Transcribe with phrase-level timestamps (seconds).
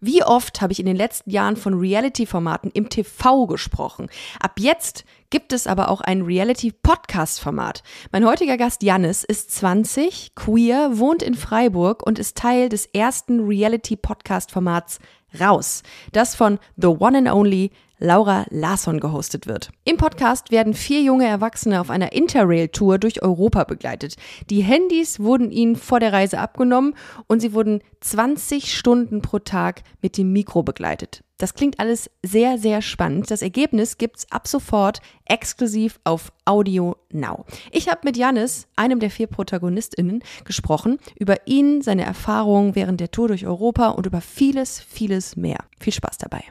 [0.00, 4.08] Wie oft habe ich in den letzten Jahren von Reality-Formaten im TV gesprochen?
[4.38, 7.82] Ab jetzt gibt es aber auch ein Reality-Podcast-Format.
[8.12, 13.46] Mein heutiger Gast Jannis ist 20, queer, wohnt in Freiburg und ist Teil des ersten
[13.46, 15.00] Reality-Podcast-Formats
[15.38, 15.82] Raus,
[16.12, 19.70] das von The One and Only Laura Larsson gehostet wird.
[19.84, 24.16] Im Podcast werden vier junge Erwachsene auf einer Interrail-Tour durch Europa begleitet.
[24.50, 26.94] Die Handys wurden ihnen vor der Reise abgenommen
[27.26, 31.22] und sie wurden 20 Stunden pro Tag mit dem Mikro begleitet.
[31.38, 33.30] Das klingt alles sehr, sehr spannend.
[33.30, 37.44] Das Ergebnis gibt's ab sofort exklusiv auf Audio Now.
[37.70, 43.12] Ich habe mit Janis, einem der vier ProtagonistInnen, gesprochen über ihn, seine Erfahrungen während der
[43.12, 45.58] Tour durch Europa und über vieles, vieles mehr.
[45.78, 46.42] Viel Spaß dabei.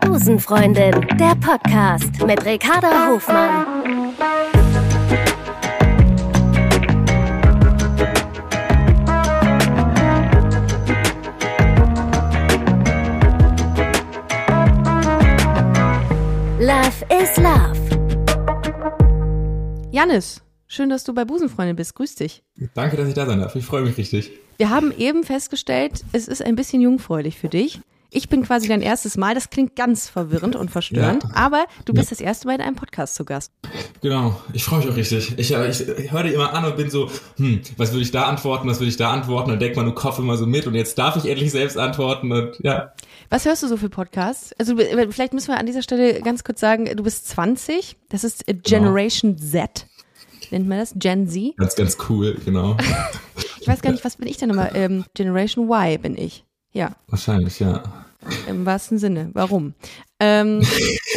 [0.00, 4.14] Busenfreundin, der Podcast mit Ricarda Hofmann.
[16.60, 17.78] Love is Love.
[19.90, 21.94] Janis, schön, dass du bei Busenfreundin bist.
[21.94, 22.42] Grüß dich.
[22.74, 23.54] Danke, dass ich da sein darf.
[23.56, 24.30] Ich freue mich richtig.
[24.58, 27.80] Wir haben eben festgestellt, es ist ein bisschen jungfräulich für dich.
[28.10, 29.34] Ich bin quasi dein erstes Mal.
[29.34, 31.24] Das klingt ganz verwirrend und verstörend.
[31.24, 31.30] Ja.
[31.34, 32.16] Aber du bist ja.
[32.16, 33.52] das erste Mal in einem Podcast zu Gast.
[34.00, 34.40] Genau.
[34.54, 35.34] Ich freue mich auch richtig.
[35.36, 38.24] Ich, ich, ich höre dir immer an und bin so, hm, was würde ich da
[38.24, 39.50] antworten, was würde ich da antworten?
[39.50, 42.32] Und denk mal, du kopf immer so mit und jetzt darf ich endlich selbst antworten
[42.32, 42.92] und ja.
[43.28, 44.54] Was hörst du so für Podcasts?
[44.58, 47.96] Also vielleicht müssen wir an dieser Stelle ganz kurz sagen, du bist 20.
[48.08, 49.50] Das ist Generation genau.
[49.50, 49.86] Z
[50.50, 50.94] nennt man das?
[50.96, 51.56] Gen Z?
[51.56, 52.76] Ganz, ganz cool, genau.
[53.60, 54.70] ich weiß gar nicht, was bin ich denn nochmal?
[54.74, 56.44] Ähm, Generation Y bin ich.
[56.78, 56.92] Ja.
[57.08, 57.82] Wahrscheinlich, ja.
[58.46, 59.30] Im wahrsten Sinne.
[59.32, 59.74] Warum?
[60.20, 60.64] Ähm,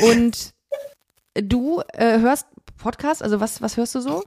[0.04, 0.56] und
[1.36, 2.48] du äh, hörst
[2.82, 3.24] Podcast?
[3.24, 4.24] Also was, was hörst du so?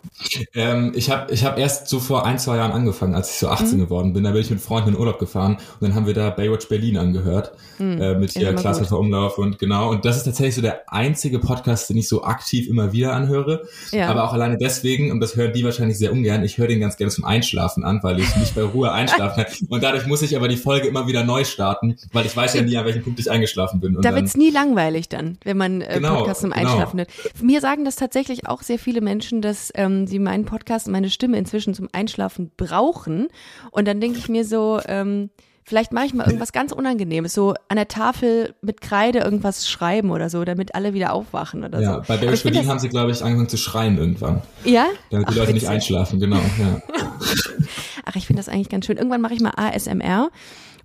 [0.55, 3.49] Ähm, ich habe ich hab erst so vor ein, zwei Jahren angefangen, als ich so
[3.49, 3.83] 18 mhm.
[3.83, 4.25] geworden bin.
[4.25, 6.97] Da bin ich mit Freunden in Urlaub gefahren und dann haben wir da Baywatch Berlin
[6.97, 8.01] angehört mhm.
[8.01, 9.91] äh, mit ihr Klasse für Umlauf und genau.
[9.91, 13.67] Und das ist tatsächlich so der einzige Podcast, den ich so aktiv immer wieder anhöre.
[13.91, 14.09] Ja.
[14.09, 16.97] Aber auch alleine deswegen, und das hören die wahrscheinlich sehr ungern, ich höre den ganz
[16.97, 19.69] gerne zum Einschlafen an, weil ich nicht bei Ruhe einschlafen kann.
[19.69, 22.63] Und dadurch muss ich aber die Folge immer wieder neu starten, weil ich weiß ja
[22.63, 23.97] nie, an welchem Punkt ich eingeschlafen bin.
[23.97, 26.63] Und da wird's nie langweilig dann, wenn man äh, genau, Podcast zum genau.
[26.63, 27.11] Einschlafen genau.
[27.11, 27.43] hört.
[27.43, 31.11] Mir sagen das tatsächlich auch sehr viele Menschen, dass ähm, sie meinen Podcast und meine
[31.11, 33.29] Stimme inzwischen zum Einschlafen brauchen.
[33.71, 35.31] Und dann denke ich mir so, ähm,
[35.65, 40.11] vielleicht mache ich mal irgendwas ganz Unangenehmes, so an der Tafel mit Kreide irgendwas schreiben
[40.11, 42.01] oder so, damit alle wieder aufwachen oder ja, so.
[42.09, 44.43] Bei Barry Berlin haben sie, glaube ich, angefangen zu schreien irgendwann.
[44.65, 44.87] Ja?
[45.11, 45.63] Damit die Ach, Leute witzig.
[45.63, 46.37] nicht einschlafen, genau.
[46.37, 46.83] Ja.
[48.05, 48.99] Ach, ich finde das eigentlich ganz schön.
[48.99, 50.31] Irgendwann mache ich mal ASMR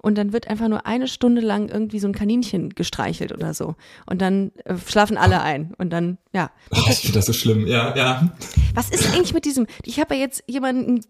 [0.02, 3.76] und dann wird einfach nur eine Stunde lang irgendwie so ein Kaninchen gestreichelt oder so.
[4.06, 5.74] Und dann äh, schlafen alle ein.
[5.78, 6.52] Und dann, ja.
[6.72, 8.30] Oh, ich finde das so schlimm, ja, ja.
[8.74, 11.02] Was ist eigentlich mit diesem, ich habe ja jetzt jemanden,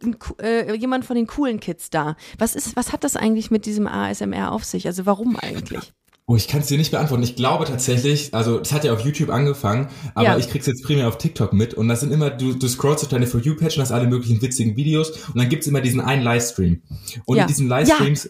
[0.41, 2.16] äh, jemand von den coolen Kids da.
[2.38, 4.88] Was ist, was hat das eigentlich mit diesem ASMR auf sich?
[4.88, 5.94] Also warum eigentlich?
[6.25, 7.23] Oh, ich kann es dir nicht beantworten.
[7.23, 10.38] Ich glaube tatsächlich, also es hat ja auf YouTube angefangen, aber ja.
[10.38, 13.09] ich krieg's jetzt primär auf TikTok mit und das sind immer, du, du scrollst durch
[13.09, 16.21] deine For You-Page und hast alle möglichen witzigen Videos und dann gibt's immer diesen einen
[16.21, 16.83] Livestream.
[17.25, 17.44] Und ja.
[17.44, 18.29] in diesen Livestreams ja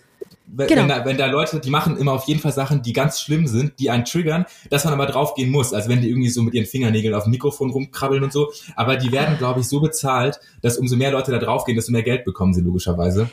[0.52, 0.82] wenn, genau.
[0.82, 3.48] wenn, da, wenn da Leute, die machen immer auf jeden Fall Sachen, die ganz schlimm
[3.48, 5.74] sind, die einen triggern, dass man aber draufgehen muss.
[5.74, 8.52] Also wenn die irgendwie so mit ihren Fingernägeln auf dem Mikrofon rumkrabbeln und so.
[8.76, 12.04] Aber die werden, glaube ich, so bezahlt, dass umso mehr Leute da draufgehen, desto mehr
[12.04, 13.30] Geld bekommen sie logischerweise.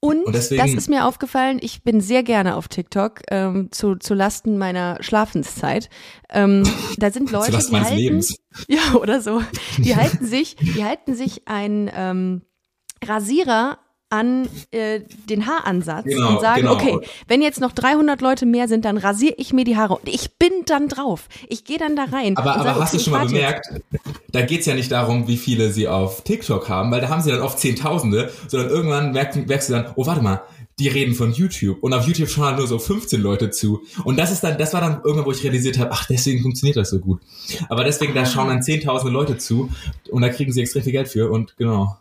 [0.00, 3.96] Und, und deswegen, das ist mir aufgefallen, ich bin sehr gerne auf TikTok ähm, zu,
[3.96, 5.90] zu Lasten meiner Schlafenszeit.
[6.30, 6.62] Ähm,
[6.98, 8.38] da sind Leute, die halten, Lebens.
[8.68, 9.42] ja oder so,
[9.78, 12.42] die halten sich, die halten sich ein ähm,
[13.04, 13.78] Rasierer
[14.10, 16.74] an äh, den Haaransatz genau, und sagen, genau.
[16.74, 20.08] okay, wenn jetzt noch 300 Leute mehr sind, dann rasiere ich mir die Haare und
[20.08, 21.28] ich bin dann drauf.
[21.48, 22.36] Ich gehe dann da rein.
[22.36, 24.04] Aber, aber sage, hast okay, du schon mal bemerkt, jetzt.
[24.32, 27.30] da geht's ja nicht darum, wie viele sie auf TikTok haben, weil da haben sie
[27.30, 30.42] dann oft Zehntausende, sondern irgendwann merkst, merkst du dann, oh warte mal,
[30.78, 34.30] die reden von YouTube und auf YouTube schauen nur so 15 Leute zu und das
[34.30, 37.00] ist dann, das war dann irgendwann, wo ich realisiert habe, ach deswegen funktioniert das so
[37.00, 37.20] gut.
[37.68, 39.70] Aber deswegen, da schauen dann Zehntausende Leute zu
[40.10, 41.98] und da kriegen sie extrem viel Geld für und genau.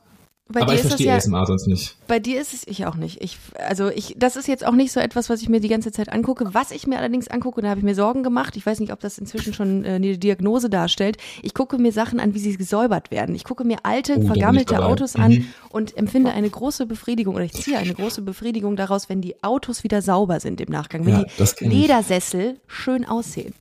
[0.50, 1.96] Bei aber ich verstehe ja, ASMR sonst nicht.
[2.08, 3.22] Bei dir ist es ich auch nicht.
[3.22, 3.38] Ich,
[3.68, 6.12] also ich, das ist jetzt auch nicht so etwas, was ich mir die ganze Zeit
[6.12, 6.54] angucke.
[6.54, 8.56] Was ich mir allerdings angucke, da habe ich mir Sorgen gemacht.
[8.56, 11.18] Ich weiß nicht, ob das inzwischen schon äh, eine Diagnose darstellt.
[11.42, 13.36] Ich gucke mir Sachen an, wie sie gesäubert werden.
[13.36, 15.24] Ich gucke mir alte, oh, vergammelte Autos mhm.
[15.24, 19.44] an und empfinde eine große Befriedigung oder ich ziehe eine große Befriedigung daraus, wenn die
[19.44, 23.54] Autos wieder sauber sind im Nachgang, wenn ja, die Ledersessel schön aussehen.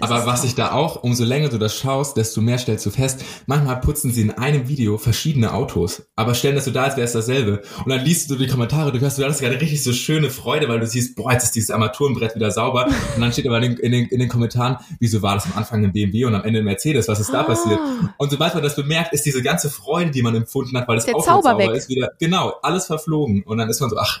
[0.00, 3.24] Aber was ich da auch, umso länger du das schaust, desto mehr stellst du fest,
[3.46, 7.06] manchmal putzen sie in einem Video verschiedene Autos, aber stellen das so da, als wäre
[7.06, 7.62] es dasselbe.
[7.84, 10.68] Und dann liest du die Kommentare, du hörst, du hast gerade richtig so schöne Freude,
[10.68, 12.86] weil du siehst, boah, jetzt ist dieses Armaturenbrett wieder sauber.
[13.14, 15.52] Und dann steht aber in den, in den, in den Kommentaren, wieso war das am
[15.56, 17.44] Anfang ein BMW und am Ende ein Mercedes, was ist da ah.
[17.44, 17.80] passiert?
[18.18, 21.08] Und sobald man das bemerkt, ist diese ganze Freude, die man empfunden hat, weil das
[21.08, 21.70] Auto sauber weg.
[21.70, 23.42] ist, wieder, genau, alles verflogen.
[23.44, 24.20] Und dann ist man so, ach,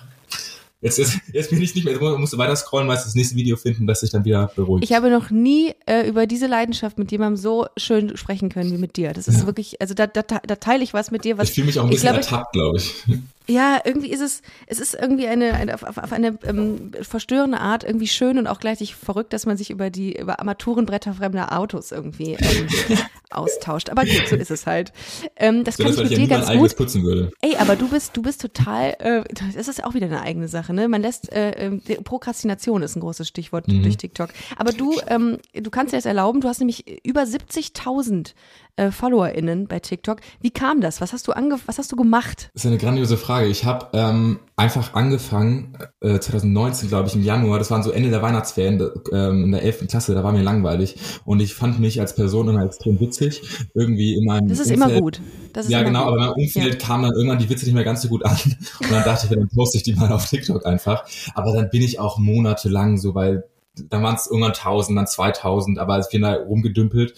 [0.82, 3.56] Jetzt, jetzt, jetzt bin ich nicht mehr, musst du weiter scrollen, meist das nächste Video
[3.56, 4.84] finden, das sich dann wieder beruhigt.
[4.84, 8.78] Ich habe noch nie äh, über diese Leidenschaft mit jemandem so schön sprechen können wie
[8.78, 9.12] mit dir.
[9.12, 9.46] Das ist ja.
[9.46, 11.84] wirklich, also da, da, da teile ich was mit dir, was ich fühle mich auch
[11.84, 13.04] ein bisschen glaub, ertappt, glaube ich.
[13.48, 17.84] Ja, irgendwie ist es, es ist irgendwie eine, eine auf, auf eine ähm, verstörende Art
[17.84, 21.92] irgendwie schön und auch gleichzeitig verrückt, dass man sich über die, über Armaturenbretter fremder Autos
[21.92, 22.68] irgendwie ähm,
[23.30, 23.90] austauscht.
[23.90, 24.92] Aber gut, so ist es halt.
[25.36, 26.76] Ähm, das so, kann ich mit ich dir ganz gut.
[26.76, 27.30] Putzen würde.
[27.40, 29.24] Ey, aber du bist, du bist total, äh,
[29.54, 30.88] das ist auch wieder eine eigene Sache, ne?
[30.88, 33.82] Man lässt, äh, ähm, Prokrastination ist ein großes Stichwort mhm.
[33.82, 34.30] durch TikTok.
[34.56, 38.34] Aber du, ähm, du kannst dir das erlauben, du hast nämlich über 70.000
[38.76, 40.20] äh, FollowerInnen bei TikTok.
[40.40, 41.00] Wie kam das?
[41.00, 42.50] Was hast du ange was hast du gemacht?
[42.54, 43.31] Das ist eine grandiose Frage.
[43.40, 48.10] Ich habe ähm, einfach angefangen, äh, 2019, glaube ich, im Januar, das waren so Ende
[48.10, 48.80] der Weihnachtsferien
[49.12, 49.88] ähm, in der 11.
[49.88, 50.96] Klasse, da war mir langweilig.
[51.24, 53.42] Und ich fand mich als Person immer extrem witzig.
[53.74, 55.20] Irgendwie in meinem Das ist Umfeld, immer gut.
[55.56, 56.08] Ist ja, genau, gut.
[56.08, 56.86] aber mein Umfeld ja.
[56.86, 58.36] kam dann irgendwann die Witze nicht mehr ganz so gut an.
[58.80, 61.04] Und dann dachte ich, dann poste ich die mal auf TikTok einfach.
[61.34, 65.78] Aber dann bin ich auch monatelang so, weil dann waren es irgendwann 1000, dann 2000,
[65.78, 67.14] aber es bin da rumgedümpelt.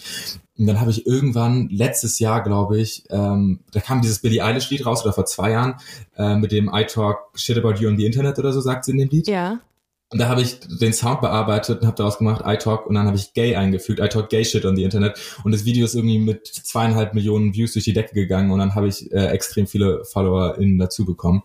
[0.56, 4.70] Und dann habe ich irgendwann letztes Jahr, glaube ich, ähm, da kam dieses Billie Eilish
[4.70, 5.74] Lied raus oder vor zwei Jahren
[6.16, 8.92] äh, mit dem I Talk Shit About You on the Internet oder so sagt sie
[8.92, 9.26] in dem Lied.
[9.26, 9.58] Ja.
[10.12, 13.06] Und da habe ich den Sound bearbeitet und habe daraus gemacht I Talk und dann
[13.06, 15.96] habe ich Gay eingefügt, I Talk Gay Shit on the Internet und das Video ist
[15.96, 19.66] irgendwie mit zweieinhalb Millionen Views durch die Decke gegangen und dann habe ich äh, extrem
[19.66, 21.42] viele FollowerInnen dazu bekommen.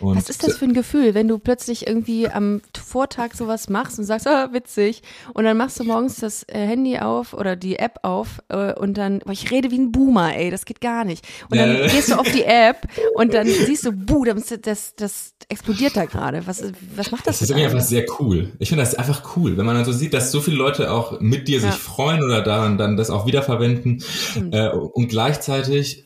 [0.00, 3.98] Und Was ist das für ein Gefühl, wenn du plötzlich irgendwie am Vortag sowas machst
[3.98, 5.02] und sagst, ah, witzig,
[5.34, 8.96] und dann machst du morgens das äh, Handy auf oder die App auf äh, und
[8.96, 11.26] dann, boah, ich rede wie ein Boomer, ey, das geht gar nicht.
[11.50, 11.86] Und dann ja.
[11.86, 16.46] gehst du auf die App und dann siehst du, buh, das, das, explodiert da gerade.
[16.46, 16.62] Was,
[16.94, 17.38] was macht das?
[17.38, 18.52] Das ist irgendwie einfach sehr cool.
[18.58, 21.20] Ich finde das einfach cool, wenn man dann so sieht, dass so viele Leute auch
[21.20, 21.70] mit dir ja.
[21.70, 24.02] sich freuen oder daran dann das auch wiederverwenden.
[24.50, 26.04] Äh, und gleichzeitig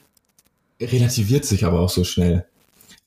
[0.80, 2.46] relativiert sich aber auch so schnell.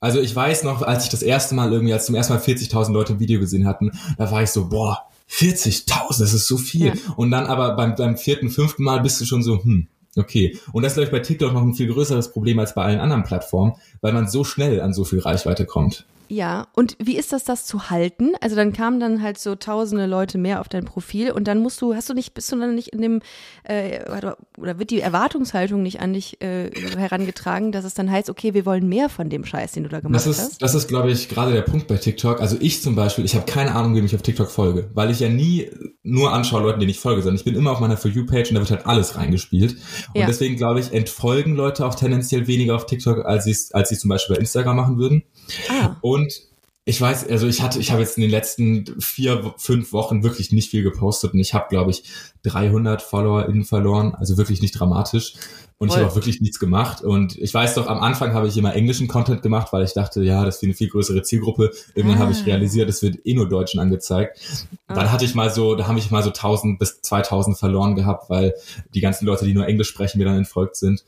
[0.05, 2.93] Also ich weiß noch, als ich das erste Mal irgendwie, als zum ersten Mal 40.000
[2.93, 4.99] Leute ein Video gesehen hatten, da war ich so, boah,
[5.31, 6.89] 40.000, das ist so viel.
[6.89, 6.93] Ja.
[7.15, 10.59] Und dann aber beim, beim vierten, fünften Mal bist du schon so, hm, okay.
[10.73, 12.99] Und das ist, glaube ich, bei TikTok noch ein viel größeres Problem als bei allen
[12.99, 16.05] anderen Plattformen, weil man so schnell an so viel Reichweite kommt.
[16.27, 18.31] Ja, und wie ist das, das zu halten?
[18.41, 21.81] Also dann kamen dann halt so tausende Leute mehr auf dein Profil und dann musst
[21.81, 23.21] du, hast du nicht, bist du dann nicht in dem,
[23.63, 28.53] äh, oder wird die Erwartungshaltung nicht an dich äh, herangetragen, dass es dann heißt, okay,
[28.53, 30.61] wir wollen mehr von dem Scheiß, den du da gemacht das ist, hast?
[30.61, 32.41] Das ist, glaube ich, gerade der Punkt bei TikTok.
[32.41, 35.19] Also ich zum Beispiel, ich habe keine Ahnung, wem ich auf TikTok folge, weil ich
[35.19, 35.69] ja nie
[36.01, 38.55] nur anschaue Leuten, denen ich folge, sondern ich bin immer auf meiner For You-Page und
[38.55, 39.73] da wird halt alles reingespielt.
[40.13, 40.27] Und ja.
[40.27, 43.55] deswegen, glaube ich, entfolgen Leute auch tendenziell weniger auf TikTok, als sie
[43.85, 45.23] als sie zum Beispiel bei Instagram machen würden.
[45.69, 45.95] Ah.
[46.01, 46.41] Und
[46.87, 50.51] ich weiß, also ich hatte, ich habe jetzt in den letzten vier, fünf Wochen wirklich
[50.51, 52.03] nicht viel gepostet und ich habe, glaube ich,
[52.43, 55.33] 300 FollowerInnen verloren, also wirklich nicht dramatisch.
[55.77, 55.97] Und Voll.
[55.97, 57.01] ich habe auch wirklich nichts gemacht.
[57.01, 60.23] Und ich weiß doch, am Anfang habe ich immer englischen Content gemacht, weil ich dachte,
[60.23, 61.71] ja, das ist eine viel größere Zielgruppe.
[61.95, 62.21] Irgendwann ah.
[62.21, 62.45] habe ich ah.
[62.45, 64.39] realisiert, es wird eh nur Deutschen angezeigt.
[64.87, 64.93] Ah.
[64.93, 68.29] Dann hatte ich mal so, da habe ich mal so 1000 bis 2000 verloren gehabt,
[68.29, 68.53] weil
[68.93, 71.03] die ganzen Leute, die nur Englisch sprechen, mir dann entfolgt sind.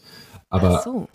[0.50, 1.08] Aber so.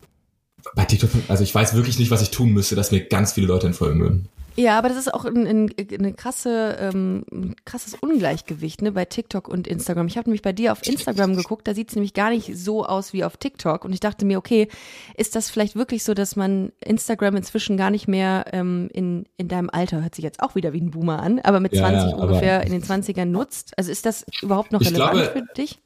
[0.74, 3.46] Bei TikTok, also ich weiß wirklich nicht, was ich tun müsste, dass mir ganz viele
[3.46, 4.28] Leute entfolgen würden.
[4.56, 9.04] Ja, aber das ist auch ein, ein, eine krasse, ähm, ein krasses Ungleichgewicht ne, bei
[9.04, 10.06] TikTok und Instagram.
[10.08, 12.84] Ich habe nämlich bei dir auf Instagram geguckt, da sieht es nämlich gar nicht so
[12.84, 13.84] aus wie auf TikTok.
[13.84, 14.68] Und ich dachte mir, okay,
[15.16, 19.48] ist das vielleicht wirklich so, dass man Instagram inzwischen gar nicht mehr ähm, in, in
[19.48, 22.16] deinem Alter, hört sich jetzt auch wieder wie ein Boomer an, aber mit 20 ja,
[22.16, 23.72] ungefähr in den 20ern nutzt?
[23.78, 25.80] Also ist das überhaupt noch relevant glaube, für dich?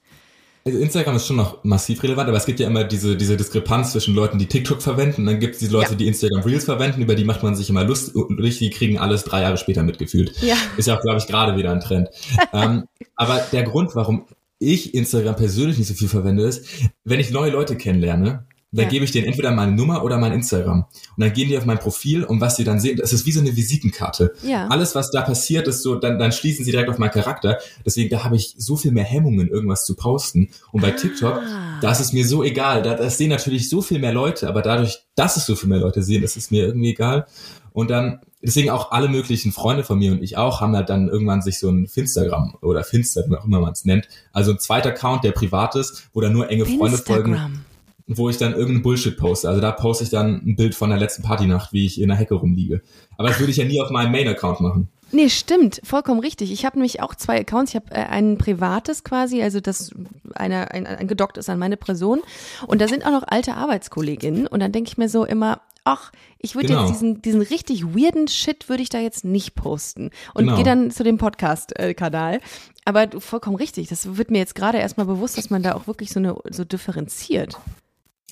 [0.67, 3.93] Also Instagram ist schon noch massiv relevant, aber es gibt ja immer diese, diese Diskrepanz
[3.93, 5.97] zwischen Leuten, die TikTok verwenden und dann gibt es die Leute, ja.
[5.97, 9.43] die Instagram Reels verwenden, über die macht man sich immer lustig, die kriegen alles drei
[9.43, 10.33] Jahre später mitgefühlt.
[10.43, 10.57] Ja.
[10.77, 12.09] Ist ja auch, glaube ich, gerade wieder ein Trend.
[12.53, 12.83] ähm,
[13.15, 14.27] aber der Grund, warum
[14.59, 16.67] ich Instagram persönlich nicht so viel verwende, ist,
[17.05, 18.45] wenn ich neue Leute kennenlerne,
[18.77, 18.91] dann ja.
[18.91, 20.85] gebe ich denen entweder meine Nummer oder mein Instagram.
[21.17, 23.33] Und dann gehen die auf mein Profil und was sie dann sehen, das ist wie
[23.33, 24.35] so eine Visitenkarte.
[24.43, 24.69] Ja.
[24.69, 27.59] Alles, was da passiert, ist so, dann, dann schließen sie direkt auf meinen Charakter.
[27.85, 30.49] Deswegen, da habe ich so viel mehr Hemmungen, irgendwas zu posten.
[30.73, 30.97] Und bei ah.
[30.97, 31.41] TikTok,
[31.81, 32.83] da ist es mir so egal.
[32.83, 35.79] Da, das sehen natürlich so viel mehr Leute, aber dadurch, dass es so viel mehr
[35.81, 37.27] Leute sehen, ist es mir irgendwie egal.
[37.73, 41.09] Und dann, deswegen auch alle möglichen Freunde von mir und ich auch, haben halt dann
[41.09, 44.59] irgendwann sich so ein Finstagram oder Finster, wie auch immer man es nennt, also ein
[44.59, 47.66] zweiter Account, der privat ist, wo da nur enge Freunde folgen
[48.07, 49.49] wo ich dann irgendeinen Bullshit poste.
[49.49, 52.17] Also da poste ich dann ein Bild von der letzten Partynacht, wie ich in der
[52.17, 52.83] Hecke rumliege.
[53.17, 54.89] Aber das würde ich ja nie auf meinem Main-Account machen.
[55.13, 56.51] Nee, stimmt, vollkommen richtig.
[56.53, 57.73] Ich habe nämlich auch zwei Accounts.
[57.73, 59.93] Ich habe äh, ein privates quasi, also das
[60.35, 62.21] eine, ein, ein gedockt ist an meine Person.
[62.67, 64.47] Und da sind auch noch alte Arbeitskolleginnen.
[64.47, 66.83] Und dann denke ich mir so immer, ach, ich würde genau.
[66.83, 70.11] jetzt diesen, diesen richtig weirden Shit würde ich da jetzt nicht posten.
[70.35, 70.57] Und genau.
[70.57, 72.41] gehe dann zu dem Podcast-Kanal.
[72.85, 73.89] Aber vollkommen richtig.
[73.89, 76.65] Das wird mir jetzt gerade erstmal bewusst, dass man da auch wirklich so eine so
[76.65, 77.59] differenziert.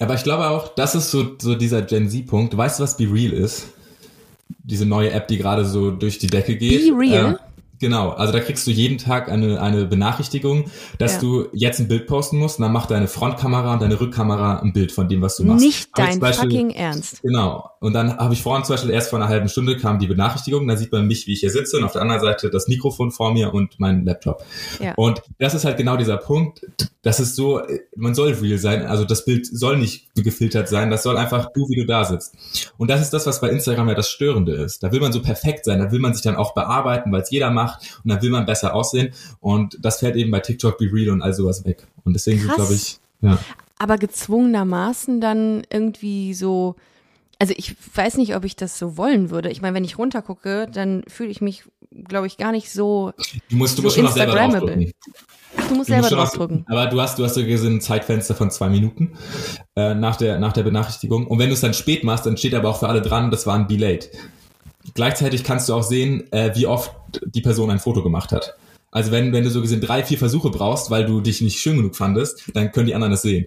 [0.00, 2.56] Aber ich glaube auch, das ist so, so dieser Gen Z-Punkt.
[2.56, 3.68] Weißt du, was Be Real ist?
[4.64, 6.90] diese neue App, die gerade so durch die Decke geht.
[6.90, 7.26] Be Real?
[7.26, 7.38] Ähm,
[7.85, 11.21] Genau, also da kriegst du jeden Tag eine, eine Benachrichtigung, dass Ja.
[11.21, 14.73] du jetzt ein Bild posten musst und dann macht deine Frontkamera und deine Rückkamera ein
[14.73, 15.62] Bild von dem, was du machst.
[15.62, 17.21] Nicht Hab dein Beispiel- fucking Ernst.
[17.23, 17.69] Genau.
[17.81, 20.67] Und dann habe ich vorhin zum Beispiel erst vor einer halben Stunde kam die Benachrichtigung,
[20.67, 23.11] da sieht man mich, wie ich hier sitze und auf der anderen Seite das Mikrofon
[23.11, 24.43] vor mir und mein Laptop.
[24.81, 24.95] Ja.
[24.95, 26.67] Und das ist halt genau dieser Punkt,
[27.03, 27.61] das ist so,
[27.97, 31.69] man soll real sein, also das Bild soll nicht gefiltert sein, das soll einfach du,
[31.69, 32.35] wie du da sitzt.
[32.79, 34.83] Und das ist das, was bei Instagram ja das Störende ist.
[34.83, 37.31] Da will man so perfekt sein, da will man sich dann auch bearbeiten, weil es
[37.31, 40.88] jeder macht und dann will man besser aussehen und das fällt eben bei TikTok, Be
[40.93, 41.87] Real und all sowas weg.
[42.04, 43.38] Und deswegen glaube ich, ja.
[43.78, 46.76] Aber gezwungenermaßen dann irgendwie so.
[47.40, 49.50] Also ich weiß nicht, ob ich das so wollen würde.
[49.50, 53.12] Ich meine, wenn ich runtergucke, dann fühle ich mich, glaube ich, gar nicht so.
[53.50, 54.93] Du musst, du So musst schon noch selber draufdrücken.
[55.57, 56.64] Ach, du musst Du selber draufdrücken.
[56.69, 59.14] Aber du hast, du hast so gesehen ein Zeitfenster von zwei Minuten
[59.75, 61.26] äh, nach, der, nach der Benachrichtigung.
[61.26, 63.47] Und wenn du es dann spät machst, dann steht aber auch für alle dran, das
[63.47, 64.11] war ein Be Late.
[64.93, 66.93] Gleichzeitig kannst du auch sehen, äh, wie oft
[67.25, 68.55] die Person ein Foto gemacht hat.
[68.91, 71.76] Also wenn, wenn du so gesehen drei, vier Versuche brauchst, weil du dich nicht schön
[71.76, 73.47] genug fandest, dann können die anderen das sehen.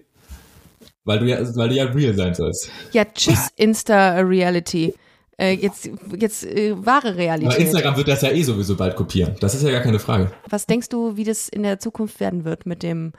[1.04, 2.68] Weil du ja, weil du ja real sein sollst.
[2.92, 4.94] Ja, tschüss, Insta-Reality.
[5.40, 7.58] Äh, jetzt jetzt äh, wahre Aber Realität.
[7.60, 9.36] Instagram wird das ja eh sowieso bald kopieren.
[9.40, 10.32] Das ist ja gar keine Frage.
[10.50, 13.12] Was denkst du, wie das in der Zukunft werden wird mit dem,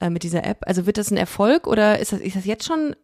[0.00, 0.58] äh, mit dieser App?
[0.62, 2.94] Also wird das ein Erfolg oder ist das, ist das jetzt schon,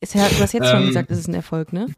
[0.00, 1.88] ist ja, du hast jetzt schon Ähm, gesagt, es ist ein Erfolg, ne?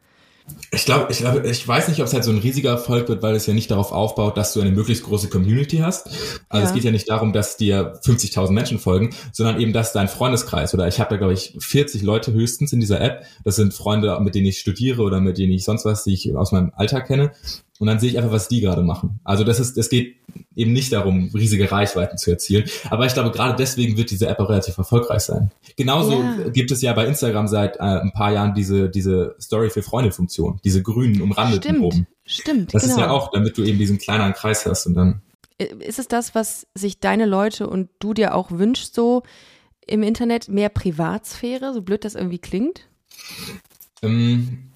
[0.71, 3.21] Ich glaube, ich glaube, ich weiß nicht, ob es halt so ein riesiger Erfolg wird,
[3.21, 6.07] weil es ja nicht darauf aufbaut, dass du eine möglichst große Community hast.
[6.49, 6.69] Also Ja.
[6.69, 10.73] es geht ja nicht darum, dass dir 50.000 Menschen folgen, sondern eben, dass dein Freundeskreis
[10.73, 13.23] oder ich habe da glaube ich 40 Leute höchstens in dieser App.
[13.43, 16.35] Das sind Freunde, mit denen ich studiere oder mit denen ich sonst was, die ich
[16.35, 17.31] aus meinem Alltag kenne.
[17.79, 19.19] Und dann sehe ich einfach, was die gerade machen.
[19.23, 20.15] Also das ist, es geht
[20.55, 22.67] eben nicht darum, riesige Reichweiten zu erzielen.
[22.89, 25.51] Aber ich glaube, gerade deswegen wird diese App auch relativ erfolgreich sein.
[25.75, 26.49] Genauso Ja.
[26.49, 30.59] gibt es ja bei Instagram seit äh, ein paar Jahren diese, diese Story für Freunde-Funktion,
[30.63, 32.07] diese grünen umrandeten Stimmt, oben.
[32.25, 32.95] stimmt, Das genau.
[32.95, 35.21] ist ja auch, damit du eben diesen kleineren Kreis hast und dann.
[35.59, 39.23] Ist es das, was sich deine Leute und du dir auch wünschst, so
[39.85, 42.87] im Internet, mehr Privatsphäre, so blöd das irgendwie klingt?
[44.01, 44.71] Ähm,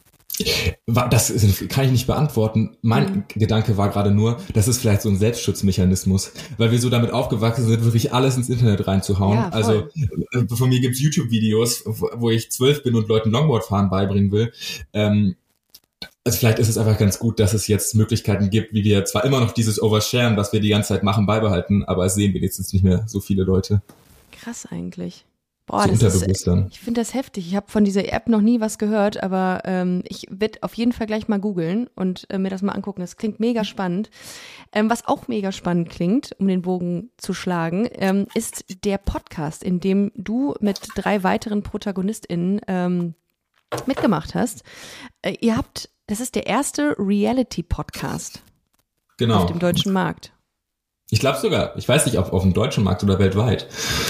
[0.86, 1.34] das
[1.70, 2.78] kann ich nicht beantworten.
[2.82, 3.24] Mein Mhm.
[3.30, 7.66] Gedanke war gerade nur, das ist vielleicht so ein Selbstschutzmechanismus, weil wir so damit aufgewachsen
[7.68, 9.38] sind, wirklich alles ins Internet reinzuhauen.
[9.38, 9.88] Ja, also
[10.34, 14.52] äh, von mir gibt's YouTube-Videos, wo wo ich zwölf bin und Leuten Longboardfahren beibringen will.
[14.94, 15.36] Ähm,
[16.24, 19.26] also vielleicht ist es einfach ganz gut, dass es jetzt Möglichkeiten gibt, wie wir zwar
[19.26, 22.74] immer noch dieses Oversharen, was wir die ganze Zeit machen, beibehalten, aber es sehen wenigstens
[22.74, 23.82] nicht mehr so viele Leute.
[24.32, 25.26] Krass eigentlich.
[25.72, 26.28] Boah, das ist,
[26.70, 27.48] ich finde das heftig.
[27.48, 30.92] Ich habe von dieser App noch nie was gehört, aber ähm, ich werde auf jeden
[30.92, 33.02] Fall gleich mal googeln und äh, mir das mal angucken.
[33.02, 34.10] Das klingt mega spannend.
[34.74, 39.64] Ähm, was auch mega spannend klingt, um den Bogen zu schlagen, ähm, ist der Podcast,
[39.64, 43.16] in dem du mit drei weiteren ProtagonistInnen ähm,
[43.86, 44.64] mitgemacht hast.
[45.22, 48.44] Äh, ihr habt, das ist der erste Reality-Podcast
[49.18, 49.38] Genau.
[49.38, 50.34] auf dem deutschen Markt.
[51.14, 53.68] Ich glaube sogar, ich weiß nicht, ob auf dem deutschen Markt oder weltweit.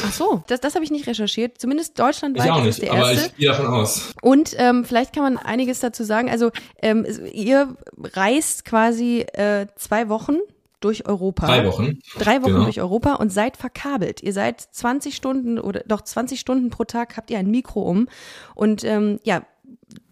[0.08, 1.60] Ach so, das, das habe ich nicht recherchiert.
[1.60, 3.27] Zumindest deutschlandweit Ich auch ist nicht, es der aber erste.
[3.27, 4.13] ich gehe davon aus.
[4.22, 6.29] Und ähm, vielleicht kann man einiges dazu sagen.
[6.29, 7.75] Also ähm, ihr
[8.13, 10.36] reist quasi äh, zwei Wochen
[10.79, 11.48] durch Europa.
[11.48, 12.00] Drei Wochen.
[12.20, 12.63] Drei Wochen Genau.
[12.65, 14.22] durch Europa und seid verkabelt.
[14.22, 18.08] Ihr seid 20 Stunden oder doch 20 Stunden pro Tag habt ihr ein Mikro um
[18.55, 19.41] und ähm, ja,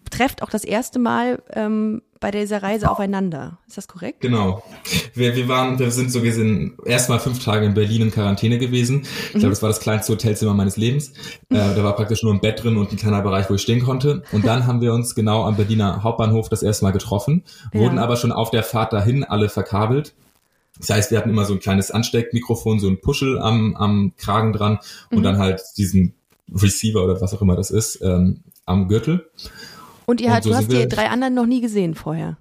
[0.10, 3.60] trefft auch das erste Mal ähm, bei dieser Reise aufeinander.
[3.68, 4.20] Ist das korrekt?
[4.22, 4.62] Genau.
[5.14, 9.04] Wir, wir waren, wir sind so gesehen erstmal fünf Tage in Berlin in Quarantäne gewesen.
[9.30, 9.40] Ich Mhm.
[9.40, 11.10] glaube, das war das kleinste Hotelzimmer meines Lebens.
[11.50, 13.82] Äh, da war praktisch nur ein Bett drin und ein kleiner Bereich, wo ich stehen
[13.84, 14.24] konnte.
[14.32, 17.80] Und dann haben wir uns genau am Berliner Hauptbahnhof das erste Mal getroffen, Ja.
[17.82, 20.14] wurden aber schon auf der Fahrt dahin alle verkabelt.
[20.78, 24.54] Das heißt, wir hatten immer so ein kleines Ansteckmikrofon, so ein Puschel am, am Kragen
[24.54, 24.80] dran
[25.12, 25.24] und Mhm.
[25.24, 26.14] dann halt diesen
[26.54, 29.30] Receiver oder was auch immer das ist, ähm, am Gürtel.
[30.10, 32.38] Und ihr Und halt, so du hast die drei anderen noch nie gesehen vorher.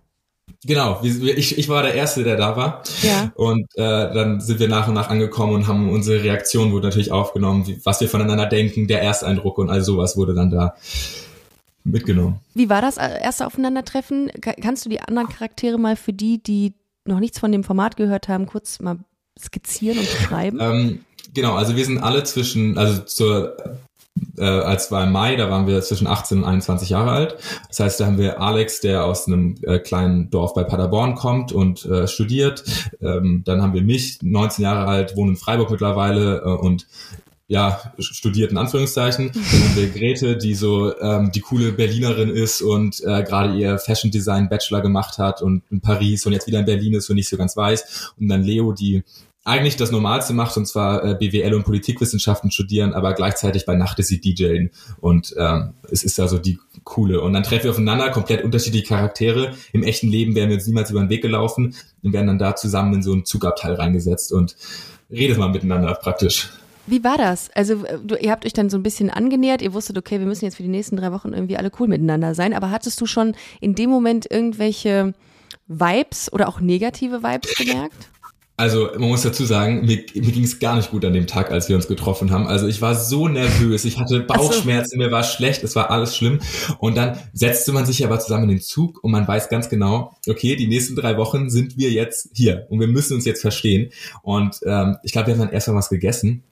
[0.64, 2.82] Genau, ich, ich war der Erste, der da war.
[3.02, 3.30] Ja.
[3.36, 7.12] Und äh, dann sind wir nach und nach angekommen und haben unsere Reaktion wurde natürlich
[7.12, 10.74] aufgenommen, wie, was wir voneinander denken, der Ersteindruck und all sowas wurde dann da
[11.84, 12.40] mitgenommen.
[12.54, 14.30] Wie war das äh, erste Aufeinandertreffen?
[14.40, 17.96] Ka- Kannst du die anderen Charaktere mal für die, die noch nichts von dem Format
[17.96, 18.98] gehört haben, kurz mal
[19.38, 20.58] skizzieren und beschreiben?
[20.60, 21.00] Ähm,
[21.34, 23.56] genau, also wir sind alle zwischen, also zur,
[24.36, 27.36] äh, als war im Mai, da waren wir zwischen 18 und 21 Jahre alt.
[27.68, 31.52] Das heißt, da haben wir Alex, der aus einem äh, kleinen Dorf bei Paderborn kommt
[31.52, 32.64] und äh, studiert.
[33.00, 36.86] Ähm, dann haben wir mich, 19 Jahre alt, wohne in Freiburg mittlerweile äh, und
[37.50, 39.30] ja, studiert in Anführungszeichen.
[39.32, 43.78] Dann haben wir Grete, die so ähm, die coole Berlinerin ist und äh, gerade ihr
[43.78, 47.16] Fashion Design Bachelor gemacht hat und in Paris und jetzt wieder in Berlin ist und
[47.16, 48.12] nicht so ganz weiß.
[48.20, 49.02] Und dann Leo, die
[49.48, 53.98] eigentlich das Normalste macht, und zwar äh, BWL und Politikwissenschaften studieren, aber gleichzeitig bei Nacht
[53.98, 57.20] ist sie DJing und ähm, es ist also die coole.
[57.20, 59.54] Und dann treffen wir aufeinander, komplett unterschiedliche Charaktere.
[59.72, 62.56] Im echten Leben wären wir uns niemals über den Weg gelaufen und werden dann da
[62.56, 64.56] zusammen in so ein Zugabteil reingesetzt und
[65.10, 66.50] redet mal miteinander praktisch.
[66.86, 67.50] Wie war das?
[67.54, 70.26] Also äh, du, ihr habt euch dann so ein bisschen angenähert, ihr wusstet, okay, wir
[70.26, 73.06] müssen jetzt für die nächsten drei Wochen irgendwie alle cool miteinander sein, aber hattest du
[73.06, 75.14] schon in dem Moment irgendwelche
[75.66, 78.08] Vibes oder auch negative Vibes gemerkt?
[78.58, 81.52] Also man muss dazu sagen, mir, mir ging es gar nicht gut an dem Tag,
[81.52, 82.48] als wir uns getroffen haben.
[82.48, 84.98] Also ich war so nervös, ich hatte Bauchschmerzen, so.
[84.98, 86.40] mir war schlecht, es war alles schlimm.
[86.80, 90.16] Und dann setzte man sich aber zusammen in den Zug und man weiß ganz genau,
[90.28, 93.92] okay, die nächsten drei Wochen sind wir jetzt hier und wir müssen uns jetzt verstehen.
[94.22, 96.42] Und ähm, ich glaube, wir haben dann erst mal was gegessen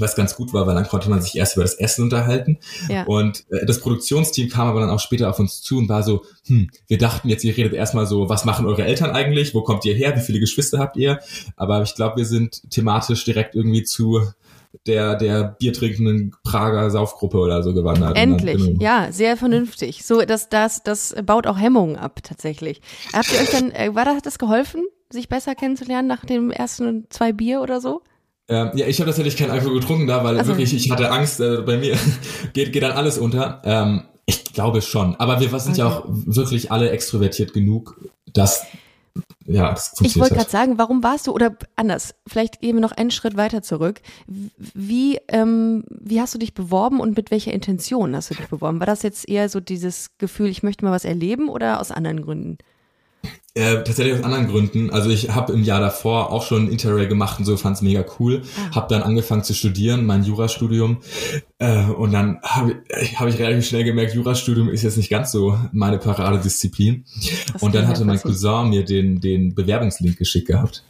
[0.00, 2.58] was ganz gut war, weil dann konnte man sich erst über das Essen unterhalten.
[2.88, 3.04] Ja.
[3.04, 6.24] Und äh, das Produktionsteam kam aber dann auch später auf uns zu und war so,
[6.46, 9.54] hm, wir dachten jetzt, ihr redet erstmal so, was machen eure Eltern eigentlich?
[9.54, 10.16] Wo kommt ihr her?
[10.16, 11.20] Wie viele Geschwister habt ihr?
[11.56, 14.22] Aber ich glaube, wir sind thematisch direkt irgendwie zu
[14.86, 18.16] der, der biertrinkenden Prager Saufgruppe oder so gewandert.
[18.16, 20.04] Endlich, dann, ja, sehr vernünftig.
[20.04, 22.80] So, das, das, das baut auch Hemmungen ab, tatsächlich.
[23.12, 26.50] Habt ihr euch dann, äh, war das, hat das geholfen, sich besser kennenzulernen nach dem
[26.50, 28.02] ersten zwei Bier oder so?
[28.48, 30.48] Ähm, ja, ich habe tatsächlich keinen Alkohol getrunken da, weil also.
[30.52, 31.96] wirklich, ich hatte Angst, äh, bei mir
[32.54, 33.60] geht, geht dann alles unter.
[33.64, 35.16] Ähm, ich glaube schon.
[35.16, 35.80] Aber wir sind okay.
[35.80, 37.98] ja auch wirklich alle extrovertiert genug,
[38.32, 38.66] dass
[39.46, 42.92] ja, das Ich wollte gerade sagen, warum warst du, oder anders, vielleicht gehen wir noch
[42.92, 44.00] einen Schritt weiter zurück.
[44.26, 48.80] Wie, ähm, wie hast du dich beworben und mit welcher Intention hast du dich beworben?
[48.80, 52.22] War das jetzt eher so dieses Gefühl, ich möchte mal was erleben oder aus anderen
[52.22, 52.58] Gründen?
[53.58, 54.90] Äh, tatsächlich aus anderen Gründen.
[54.90, 58.04] Also ich habe im Jahr davor auch schon Interrail gemacht und so fand es mega
[58.20, 58.42] cool.
[58.56, 58.76] Ah.
[58.76, 60.98] Habe dann angefangen zu studieren, mein Jurastudium.
[61.58, 65.32] Äh, und dann habe ich, hab ich relativ schnell gemerkt, Jurastudium ist jetzt nicht ganz
[65.32, 67.04] so meine Paradedisziplin.
[67.58, 70.84] und dann hatte mein Cousin mir den, den Bewerbungslink geschickt gehabt.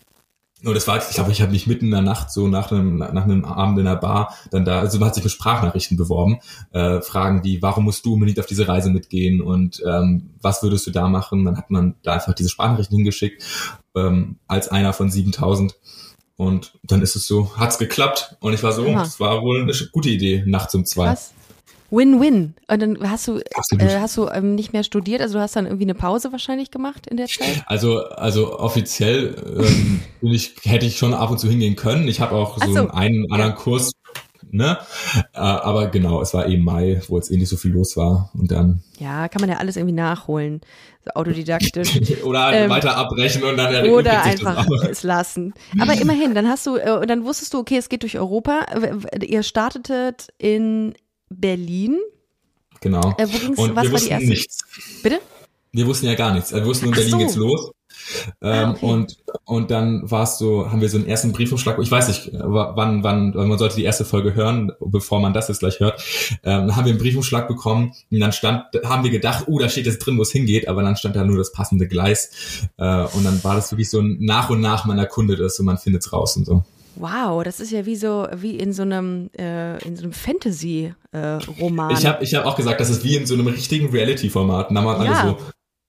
[0.64, 2.98] Und das war, ich glaube, ich habe mich mitten in der Nacht so nach einem,
[2.98, 6.40] nach einem Abend in der Bar dann da, also man hat sich mit Sprachnachrichten beworben,
[6.72, 10.86] äh, Fragen wie, warum musst du unbedingt auf diese Reise mitgehen und ähm, was würdest
[10.88, 11.44] du da machen?
[11.44, 13.44] Dann hat man da einfach diese Sprachnachrichten hingeschickt
[13.94, 15.76] ähm, als einer von 7000
[16.34, 19.72] und dann ist es so, hat's geklappt und ich war so, das war wohl eine
[19.92, 21.06] gute Idee, nachts um zwei.
[21.06, 21.32] Krass.
[21.90, 22.54] Win-win.
[22.70, 25.66] Und dann hast du, äh, hast du ähm, nicht mehr studiert, also du hast dann
[25.66, 27.62] irgendwie eine Pause wahrscheinlich gemacht in der Zeit?
[27.66, 32.06] Also, also offiziell ähm, ich, hätte ich schon ab und zu hingehen können.
[32.08, 33.54] Ich habe auch so, so, einen anderen.
[33.54, 33.92] Kurs,
[34.50, 34.78] ne?
[35.32, 38.30] Äh, aber genau, es war eben Mai, wo jetzt eh nicht so viel los war.
[38.34, 38.82] Und dann.
[38.98, 40.60] Ja, kann man ja alles irgendwie nachholen.
[41.04, 42.22] So autodidaktisch.
[42.24, 45.54] oder ähm, weiter abbrechen und dann Oder einfach es lassen.
[45.80, 48.66] Aber immerhin, dann hast du, äh, dann wusstest du, okay, es geht durch Europa.
[49.22, 50.94] Ihr startetet in
[51.30, 51.98] Berlin.
[52.80, 53.14] Genau.
[53.18, 54.28] Äh, wo ging's, und was wir war die erste?
[54.28, 54.58] Nichts.
[55.02, 55.20] Bitte?
[55.72, 56.52] Wir wussten ja gar nichts.
[56.52, 57.18] Also wir wussten, in Berlin so.
[57.18, 57.72] geht's los.
[58.40, 58.86] Ähm, ah, okay.
[58.86, 62.30] und, und dann war es so, haben wir so einen ersten Briefumschlag, ich weiß nicht,
[62.32, 66.02] wann, wann, man sollte die erste Folge hören, bevor man das jetzt gleich hört,
[66.42, 69.86] ähm, haben wir einen Briefumschlag bekommen und dann stand, haben wir gedacht, oh, da steht
[69.86, 73.24] jetzt drin, wo es hingeht, aber dann stand da nur das passende Gleis äh, und
[73.24, 76.02] dann war das wirklich so ein nach und nach man erkundet ist und man findet
[76.02, 76.64] es raus und so.
[77.00, 80.94] Wow, das ist ja wie so wie in so einem äh, in so einem Fantasy
[81.12, 81.92] äh, Roman.
[81.92, 84.70] Ich habe ich hab auch gesagt, das ist wie in so einem richtigen Reality Format.
[84.70, 85.12] Da waren ja.
[85.12, 85.38] alle so,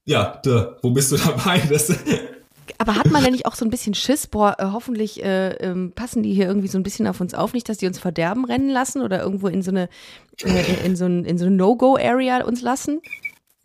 [0.06, 1.60] ja, da, wo bist du dabei?
[1.70, 1.92] Das
[2.78, 4.28] aber hat man denn nicht auch so ein bisschen Schiss?
[4.28, 7.54] Boah, äh, hoffentlich äh, ähm, passen die hier irgendwie so ein bisschen auf uns auf,
[7.54, 9.90] nicht, dass die uns verderben rennen lassen oder irgendwo in so eine
[10.44, 13.02] äh, in so ein, in so eine No-Go-Area uns lassen?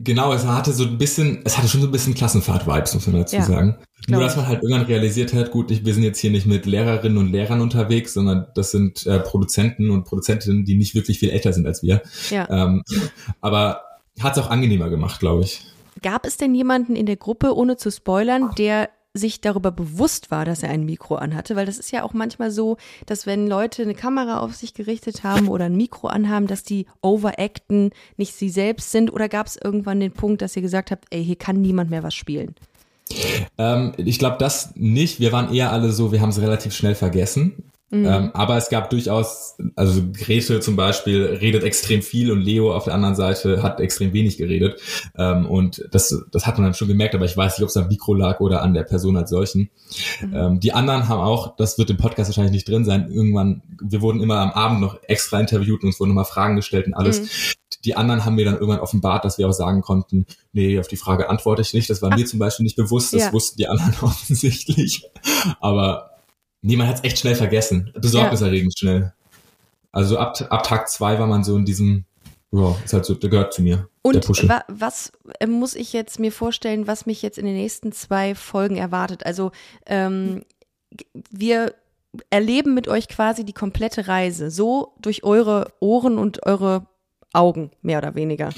[0.01, 3.17] Genau, es hatte so ein bisschen, es hatte schon so ein bisschen Klassenfahrt-Vibes, muss man
[3.17, 3.77] dazu ja, sagen.
[4.09, 6.67] Nur, dass man halt irgendwann realisiert hat, gut, ich, wir sind jetzt hier nicht mit
[6.67, 11.31] Lehrerinnen und Lehrern unterwegs, sondern das sind äh, Produzenten und Produzentinnen, die nicht wirklich viel
[11.31, 12.03] älter sind als wir.
[12.31, 12.49] Ja.
[12.51, 12.83] Ähm,
[13.41, 13.83] aber
[14.21, 15.65] hat es auch angenehmer gemacht, glaube ich.
[16.03, 20.45] Gab es denn jemanden in der Gruppe, ohne zu spoilern, der sich darüber bewusst war,
[20.45, 23.83] dass er ein Mikro anhatte, weil das ist ja auch manchmal so, dass wenn Leute
[23.83, 28.49] eine Kamera auf sich gerichtet haben oder ein Mikro anhaben, dass die overacten, nicht sie
[28.49, 31.61] selbst sind oder gab es irgendwann den Punkt, dass ihr gesagt habt, ey, hier kann
[31.61, 32.57] niemand mehr was spielen?
[33.57, 35.21] Ähm, ich glaube das nicht.
[35.21, 37.71] Wir waren eher alle so, wir haben es relativ schnell vergessen.
[37.91, 38.07] Mhm.
[38.07, 42.85] Ähm, aber es gab durchaus, also Grete zum Beispiel redet extrem viel und Leo auf
[42.85, 44.81] der anderen Seite hat extrem wenig geredet.
[45.17, 47.77] Ähm, und das, das hat man dann schon gemerkt, aber ich weiß nicht, ob es
[47.77, 49.71] am Mikro lag oder an der Person als solchen.
[50.21, 50.35] Mhm.
[50.35, 54.01] Ähm, die anderen haben auch, das wird im Podcast wahrscheinlich nicht drin sein, irgendwann, wir
[54.01, 57.21] wurden immer am Abend noch extra interviewt und uns wurden nochmal Fragen gestellt und alles.
[57.21, 57.27] Mhm.
[57.85, 60.97] Die anderen haben mir dann irgendwann offenbart, dass wir auch sagen konnten, nee, auf die
[60.97, 61.91] Frage antworte ich nicht.
[61.91, 62.17] Das war Ach.
[62.17, 63.33] mir zum Beispiel nicht bewusst, das ja.
[63.33, 65.05] wussten die anderen offensichtlich.
[65.61, 66.14] Aber
[66.67, 67.93] Nee, man hat es echt schnell vergessen.
[67.95, 68.79] Besorgniserregend ja.
[68.79, 69.13] schnell.
[69.93, 72.07] Also ab, ab Tag zwei war man so in diesem,
[72.53, 73.87] ja, ist halt so, der gehört zu mir.
[74.01, 77.93] Und wa was äh, muss ich jetzt mir vorstellen, was mich jetzt in den nächsten
[77.93, 79.27] zwei Folgen erwartet?
[79.27, 79.53] Also
[79.85, 80.47] ähm,
[81.31, 81.75] wir
[82.31, 86.87] erleben mit euch quasi die komplette Reise, so durch eure Ohren und eure
[87.35, 88.51] Augen, mehr oder weniger.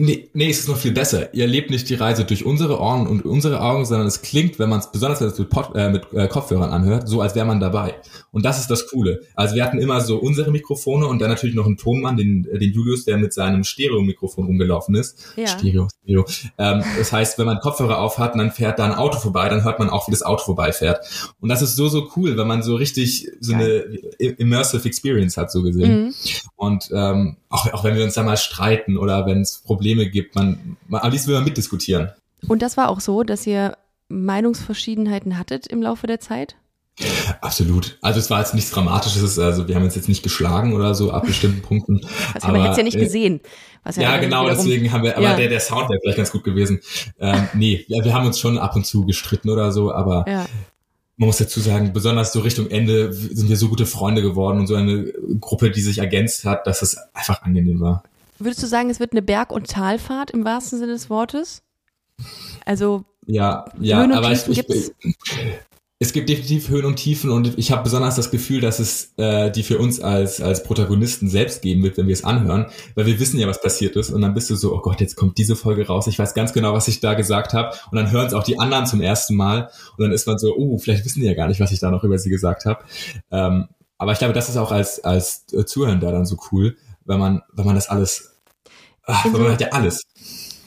[0.00, 1.34] Nee, nee, es ist noch viel besser.
[1.34, 4.68] Ihr erlebt nicht die Reise durch unsere Ohren und unsere Augen, sondern es klingt, wenn
[4.68, 7.58] man es besonders wenn mit, Pod, äh, mit äh, Kopfhörern anhört, so als wäre man
[7.58, 7.96] dabei.
[8.30, 9.22] Und das ist das Coole.
[9.34, 12.72] Also wir hatten immer so unsere Mikrofone und dann natürlich noch einen Tonmann, den, den
[12.72, 15.34] Julius, der mit seinem Stereo-Mikrofon rumgelaufen ist.
[15.34, 15.48] Ja.
[15.48, 16.24] Stereo, Stereo.
[16.58, 19.48] Ähm, das heißt, wenn man Kopfhörer auf hat und dann fährt da ein Auto vorbei,
[19.48, 21.04] dann hört man auch, wie das Auto vorbeifährt.
[21.40, 23.78] Und das ist so, so cool, wenn man so richtig so eine
[24.18, 26.04] immersive Experience hat, so gesehen.
[26.04, 26.14] Mhm.
[26.54, 30.34] Und ähm, auch, auch wenn wir uns da mal streiten oder wenn es Probleme gibt,
[30.34, 32.10] man, man am liebsten will man mitdiskutieren.
[32.46, 33.76] Und das war auch so, dass ihr
[34.08, 36.56] Meinungsverschiedenheiten hattet im Laufe der Zeit?
[37.40, 37.96] Absolut.
[38.02, 41.12] Also es war jetzt nichts Dramatisches, also wir haben uns jetzt nicht geschlagen oder so
[41.12, 42.00] ab bestimmten Punkten.
[42.34, 43.40] Also man hätte es ja nicht äh, gesehen.
[43.96, 45.36] Ja, genau, deswegen haben wir, aber Ja.
[45.36, 46.80] der, der Sound wäre vielleicht ganz gut gewesen.
[47.20, 50.46] Ähm, nee, ja, wir haben uns schon ab und zu gestritten oder so, aber Ja.
[51.18, 54.68] Man muss dazu sagen, besonders so Richtung Ende sind wir so gute Freunde geworden und
[54.68, 58.04] so eine Gruppe, die sich ergänzt hat, dass es einfach angenehm war.
[58.38, 61.62] Würdest du sagen, es wird eine Berg- und Talfahrt im wahrsten Sinne des Wortes?
[62.64, 64.92] Also, Ja, ja, aber ich, ich?
[66.00, 69.50] Es gibt definitiv Höhen und Tiefen und ich habe besonders das Gefühl, dass es äh,
[69.50, 73.18] die für uns als als Protagonisten selbst geben wird, wenn wir es anhören, weil wir
[73.18, 75.56] wissen ja, was passiert ist und dann bist du so, oh Gott, jetzt kommt diese
[75.56, 78.32] Folge raus, ich weiß ganz genau, was ich da gesagt habe und dann hören es
[78.32, 81.26] auch die anderen zum ersten Mal und dann ist man so, oh, vielleicht wissen die
[81.26, 82.84] ja gar nicht, was ich da noch über sie gesagt habe.
[83.32, 83.66] Ähm,
[83.98, 87.66] aber ich glaube, das ist auch als als Zuhörender dann so cool, wenn man wenn
[87.66, 88.36] man das alles,
[89.02, 90.02] ach, In weil so- man hat ja alles.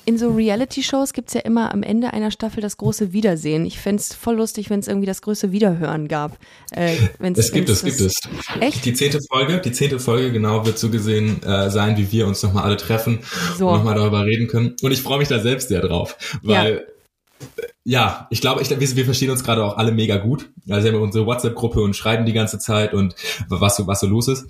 [0.06, 3.66] In so Reality-Shows gibt's ja immer am Ende einer Staffel das große Wiedersehen.
[3.66, 6.38] Ich fänd's voll lustig, wenn es irgendwie das größte Wiederhören gab.
[6.72, 8.16] Äh, wenn's, Es gibt wenn's es, gibt es.
[8.60, 8.86] Echt?
[8.86, 12.42] Die zehnte Folge, die zehnte Folge genau wird so gesehen äh, sein, wie wir uns
[12.44, 13.20] nochmal alle treffen
[13.58, 13.68] So.
[13.70, 14.76] und nochmal darüber reden können.
[14.82, 16.82] Und ich freue mich da selbst sehr drauf, weil äh,
[17.84, 20.50] ja, ich glaube, ich, wir, wir verstehen uns gerade auch alle mega gut.
[20.70, 23.16] Also wir haben unsere WhatsApp-Gruppe und schreiben die ganze Zeit und
[23.50, 24.46] was so, was so los ist.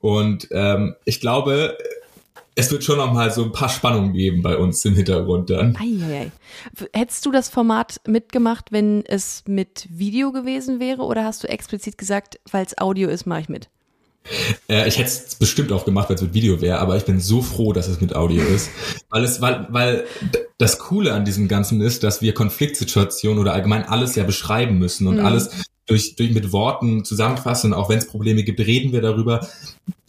[0.00, 1.78] Und ähm, ich glaube,
[2.54, 5.76] es wird schon nochmal so ein paar Spannungen geben bei uns im Hintergrund dann.
[5.76, 6.30] Eieiei.
[6.92, 11.02] Hättest du das Format mitgemacht, wenn es mit Video gewesen wäre?
[11.02, 13.68] Oder hast du explizit gesagt, weil es Audio ist, mache ich mit?
[14.68, 17.20] Äh, ich hätte es bestimmt auch gemacht, wenn es mit Video wäre, aber ich bin
[17.20, 18.70] so froh, dass es mit Audio ist.
[19.10, 20.06] Weil es, weil, weil
[20.58, 25.06] das Coole an diesem Ganzen ist, dass wir Konfliktsituationen oder allgemein alles ja beschreiben müssen
[25.08, 25.26] und Mhm.
[25.26, 25.50] alles
[25.86, 27.74] durch, durch mit Worten zusammenfassen.
[27.74, 29.46] Auch wenn es Probleme gibt, reden wir darüber.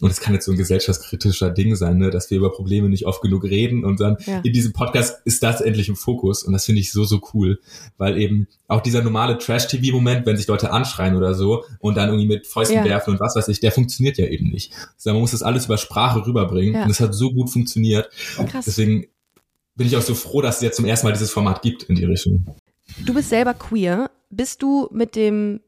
[0.01, 3.05] Und es kann jetzt so ein gesellschaftskritischer Ding sein, ne, dass wir über Probleme nicht
[3.05, 3.85] oft genug reden.
[3.85, 4.41] Und dann Ja.
[4.43, 6.43] in diesem Podcast ist das endlich im Fokus.
[6.43, 7.59] Und das finde ich so, so cool.
[7.97, 12.27] Weil eben auch dieser normale Trash-TV-Moment, wenn sich Leute anschreien oder so und dann irgendwie
[12.27, 12.83] mit Fäusten Ja.
[12.83, 14.73] werfen und was weiß ich, der funktioniert ja eben nicht.
[14.97, 16.73] Sondern man muss das alles über Sprache rüberbringen.
[16.75, 16.83] Ja.
[16.83, 18.09] Und das hat so gut funktioniert.
[18.49, 18.65] Krass.
[18.65, 19.07] Deswegen
[19.77, 21.95] bin ich auch so froh, dass es jetzt zum ersten Mal dieses Format gibt in
[21.95, 22.45] die Richtung.
[23.05, 24.11] Du bist selber queer.
[24.29, 25.61] Bist du mit dem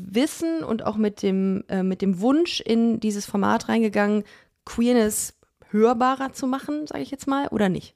[0.00, 4.24] Wissen und auch mit dem, äh, mit dem Wunsch in dieses Format reingegangen,
[4.64, 5.34] Queerness
[5.70, 7.94] hörbarer zu machen, sage ich jetzt mal, oder nicht?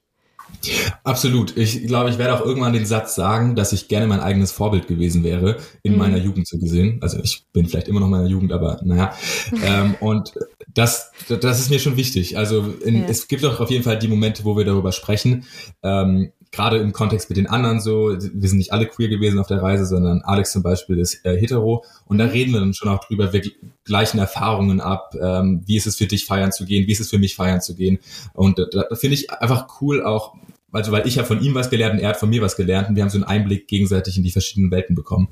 [1.03, 1.55] Absolut.
[1.55, 4.87] Ich glaube, ich werde auch irgendwann den Satz sagen, dass ich gerne mein eigenes Vorbild
[4.87, 5.97] gewesen wäre, in Mhm.
[5.99, 6.99] meiner Jugend so gesehen.
[7.01, 9.13] Also ich bin vielleicht immer noch in meiner Jugend, aber naja.
[9.63, 10.33] ähm, und
[10.73, 12.37] das, das ist mir schon wichtig.
[12.37, 13.05] Also in, Ja.
[13.07, 15.45] es gibt auch auf jeden Fall die Momente, wo wir darüber sprechen.
[15.83, 19.47] Ähm, Gerade im Kontext mit den anderen so, wir sind nicht alle queer gewesen auf
[19.47, 21.85] der Reise, sondern Alex zum Beispiel ist äh, hetero.
[22.05, 23.41] Und da reden wir dann schon auch drüber, wir
[23.85, 25.15] gleichen Erfahrungen ab.
[25.21, 26.87] Ähm, wie ist es für dich feiern zu gehen?
[26.87, 27.99] Wie ist es für mich feiern zu gehen?
[28.33, 30.35] Und da, da finde ich einfach cool auch,
[30.73, 32.89] also weil ich habe von ihm was gelernt und er hat von mir was gelernt
[32.89, 35.29] und wir haben so einen Einblick gegenseitig in die verschiedenen Welten bekommen.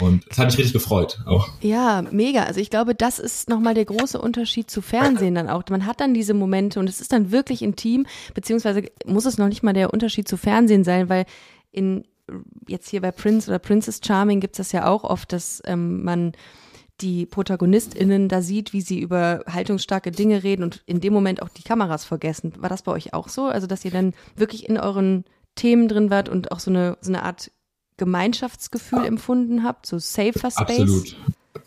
[0.00, 1.48] Und das hat mich richtig gefreut auch.
[1.60, 2.44] Ja, mega.
[2.44, 5.62] Also ich glaube, das ist nochmal der große Unterschied zu Fernsehen dann auch.
[5.70, 9.48] Man hat dann diese Momente und es ist dann wirklich intim, beziehungsweise muss es noch
[9.48, 11.26] nicht mal der Unterschied zu Fernsehen sein, weil
[11.72, 12.04] in
[12.68, 16.04] jetzt hier bei Prince oder Princess Charming gibt es das ja auch oft, dass ähm,
[16.04, 16.32] man
[17.00, 21.48] die ProtagonistInnen da sieht, wie sie über haltungsstarke Dinge reden und in dem Moment auch
[21.48, 22.52] die Kameras vergessen.
[22.58, 23.46] War das bei euch auch so?
[23.46, 27.10] Also, dass ihr dann wirklich in euren Themen drin wart und auch so eine, so
[27.10, 27.50] eine Art
[28.00, 30.80] Gemeinschaftsgefühl empfunden habt, so safer Space?
[30.80, 31.16] Absolut.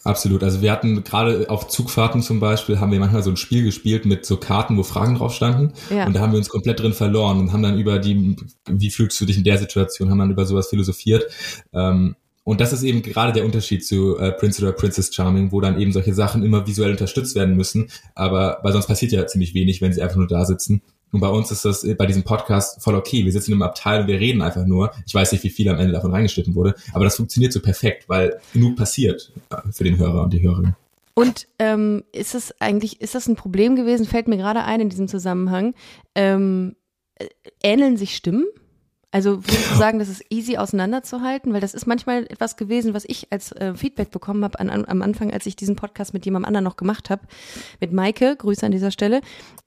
[0.03, 0.43] Absolut.
[0.43, 4.05] Also wir hatten gerade auf Zugfahrten zum Beispiel, haben wir manchmal so ein Spiel gespielt
[4.05, 5.73] mit so Karten, wo Fragen drauf standen.
[5.89, 6.05] Ja.
[6.05, 8.35] Und da haben wir uns komplett drin verloren und haben dann über die,
[8.67, 11.25] wie fühlst du dich in der Situation, haben dann über sowas philosophiert.
[11.73, 15.61] Ähm, und das ist eben gerade der Unterschied zu äh, Prince oder Princess Charming, wo
[15.61, 17.89] dann eben solche Sachen immer visuell unterstützt werden müssen.
[18.15, 20.81] Aber weil sonst passiert ja ziemlich wenig, wenn sie einfach nur da sitzen.
[21.13, 23.23] Und bei uns ist das äh, bei diesem Podcast voll okay.
[23.23, 24.91] Wir sitzen im Abteil und wir reden einfach nur.
[25.05, 28.09] Ich weiß nicht, wie viel am Ende davon reingeschnitten wurde, aber das funktioniert so perfekt,
[28.09, 30.75] weil genug passiert äh, für den Hörer und die Hörerin.
[31.13, 34.07] Und ähm, ist es eigentlich, ist das ein Problem gewesen?
[34.07, 35.75] Fällt mir gerade ein in diesem Zusammenhang.
[36.15, 36.75] Ähm,
[37.15, 37.27] äh,
[37.61, 38.45] ähneln sich Stimmen?
[39.13, 41.53] Also würdest du sagen, das ist easy auseinanderzuhalten?
[41.53, 44.85] Weil das ist manchmal etwas gewesen, was ich als äh, Feedback bekommen habe an, an,
[44.85, 47.21] am Anfang, als ich diesen Podcast mit jemandem anderen noch gemacht habe,
[47.79, 49.21] mit Maike, Grüße an dieser Stelle.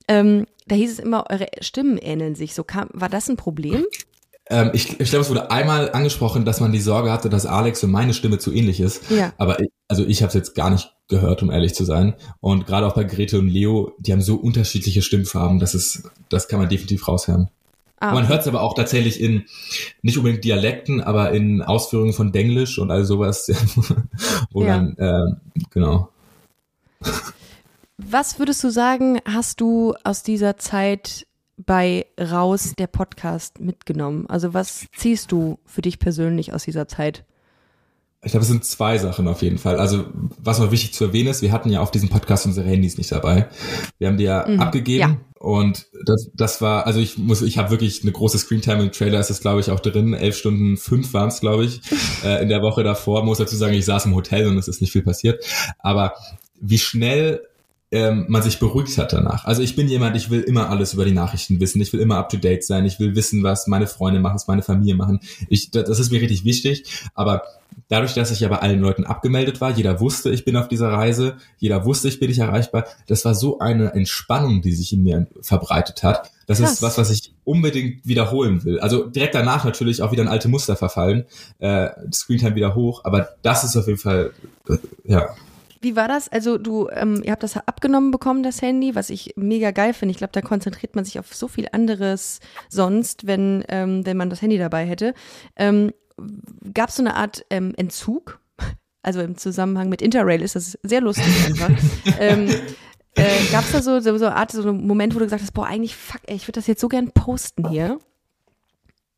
[0.08, 2.54] Ähm, da hieß es immer, eure Stimmen ähneln sich.
[2.54, 3.84] So kam, war das ein Problem?
[4.50, 7.84] Ähm, ich ich glaube, es wurde einmal angesprochen, dass man die Sorge hatte, dass Alex
[7.84, 9.08] und meine Stimme zu ähnlich ist.
[9.12, 9.32] Ja.
[9.38, 12.14] Aber ich, also ich habe es jetzt gar nicht gehört, um ehrlich zu sein.
[12.40, 16.48] Und gerade auch bei Grete und Leo, die haben so unterschiedliche Stimmfarben, das ist, das
[16.48, 17.48] kann man definitiv raushören.
[17.98, 19.44] Ah, Man hört es aber auch tatsächlich in
[20.02, 23.48] nicht unbedingt Dialekten, aber in Ausführungen von Denglisch und all sowas,
[24.52, 24.76] wo Ja.
[24.76, 25.36] dann ähm,
[25.70, 26.10] genau.
[27.98, 34.26] Was würdest du sagen, hast du aus dieser Zeit bei Raus der Podcast mitgenommen?
[34.28, 37.24] Also was ziehst du für dich persönlich aus dieser Zeit?
[38.22, 39.76] Ich glaube, es sind zwei Sachen auf jeden Fall.
[39.78, 40.06] Also,
[40.38, 43.12] was noch wichtig zu erwähnen ist, wir hatten ja auf diesem Podcast unsere Handys nicht
[43.12, 43.48] dabei.
[43.98, 45.16] Wir haben die ja Mhm, abgegeben ja.
[45.46, 49.20] Und das, das war, also ich muss, ich habe wirklich eine große Screentime im Trailer,
[49.20, 50.12] ist es glaube ich auch drin.
[50.12, 51.80] Elf Stunden fünf waren es, glaube ich,
[52.24, 53.24] äh, in der Woche davor.
[53.24, 55.44] Muss dazu sagen, ich saß im Hotel und es ist nicht viel passiert.
[55.78, 56.14] Aber
[56.60, 57.42] wie schnell
[57.92, 59.44] ähm, man sich beruhigt hat danach.
[59.44, 61.80] Also ich bin jemand, ich will immer alles über die Nachrichten wissen.
[61.80, 62.84] Ich will immer up to date sein.
[62.84, 65.20] Ich will wissen, was meine Freunde machen, was meine Familie machen.
[65.48, 66.82] Ich, das, das ist mir richtig wichtig.
[67.14, 67.42] Aber
[67.88, 70.88] dadurch, dass ich ja bei allen Leuten abgemeldet war, jeder wusste, ich bin auf dieser
[70.88, 72.86] Reise, jeder wusste, ich bin nicht erreichbar.
[73.06, 76.30] Das war so eine Entspannung, die sich in mir verbreitet hat.
[76.46, 76.74] Das Krass.
[76.74, 78.78] ist was, was ich unbedingt wiederholen will.
[78.80, 81.24] Also direkt danach natürlich auch wieder in alte Muster verfallen.
[81.58, 83.04] Äh, Screentime wieder hoch.
[83.04, 84.32] Aber das ist auf jeden Fall,
[84.68, 85.34] äh, ja,
[85.80, 86.28] Wie war das?
[86.28, 90.12] Also du, ähm, ihr habt das abgenommen bekommen, das Handy, was ich mega geil finde.
[90.12, 94.30] Ich glaube, da konzentriert man sich auf so viel anderes sonst, wenn, ähm, wenn man
[94.30, 95.14] das Handy dabei hätte.
[95.56, 95.92] Ähm,
[96.74, 98.40] Gab es so eine Art ähm, Entzug?
[99.02, 101.70] Also im Zusammenhang mit Interrail ist das sehr lustig einfach.
[102.18, 102.48] ähm,
[103.14, 105.42] äh, Gab es da so, so, so eine Art, so einen Moment, wo du gesagt
[105.42, 108.00] hast, boah, eigentlich, fuck, ey, ich würde das jetzt so gern posten hier?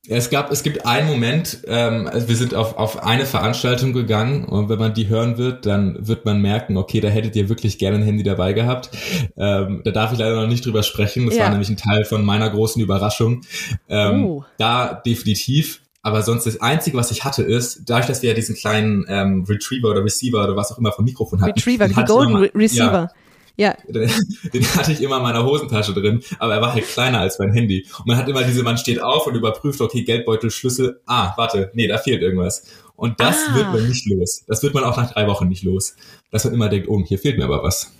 [0.04, 3.94] Ja, Es gab, es gibt einen Moment, ähm, also wir sind auf, auf eine Veranstaltung
[3.94, 7.48] gegangen und wenn man die hören wird, dann wird man merken, okay, da hättet ihr
[7.48, 8.90] wirklich gerne ein Handy dabei gehabt.
[9.38, 11.24] Ähm, da darf ich leider noch nicht drüber sprechen.
[11.24, 11.44] Das Ja.
[11.44, 13.40] war nämlich ein Teil von meiner großen Überraschung.
[13.88, 14.44] Ähm, Oh.
[14.58, 15.80] Da definitiv.
[16.08, 19.44] Aber sonst das Einzige, was ich hatte, ist, dadurch, dass wir ja diesen kleinen ähm,
[19.46, 21.52] Retriever oder Receiver oder was auch immer vom Mikrofon hatten.
[21.52, 23.10] Retriever, die Golden immer- Re Receiver.
[23.58, 23.74] Ja.
[23.88, 24.08] den,
[24.54, 27.52] den hatte ich immer in meiner Hosentasche drin, aber er war halt kleiner als mein
[27.52, 27.84] Handy.
[27.98, 31.70] Und man hat immer diese, man steht auf und überprüft, okay, Geldbeutel, Schlüssel, ah, warte,
[31.74, 32.62] nee, da fehlt irgendwas.
[32.96, 33.54] Und das Ah.
[33.56, 34.44] wird man nicht los.
[34.46, 35.94] Das wird man auch nach drei Wochen nicht los.
[36.30, 37.92] Dass man immer denkt, oh, hier fehlt mir aber was.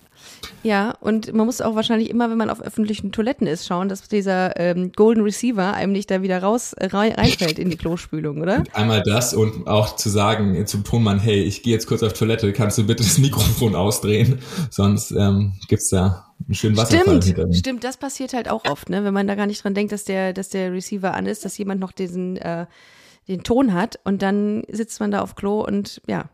[0.63, 4.07] Ja, und man muss auch wahrscheinlich immer, wenn man auf öffentlichen Toiletten ist, schauen, dass
[4.09, 8.65] dieser ähm, Golden Receiver einem nicht da wieder raus rein, reinfällt in die Klospülung, oder?
[8.73, 12.53] Einmal das und auch zu sagen zum Tonmann, hey, ich gehe jetzt kurz auf Toilette,
[12.53, 14.41] kannst du bitte das Mikrofon ausdrehen?
[14.71, 19.05] Sonst ähm, gibt's da einen schönen Wasserfall Stimmt, stimmt, das passiert halt auch oft, ne?
[19.05, 21.57] Wenn man da gar nicht dran denkt, dass der, dass der Receiver an ist, dass
[21.59, 22.67] jemand noch diesen, äh,
[23.29, 26.29] den Ton hat und dann sitzt man da auf Klo und ja.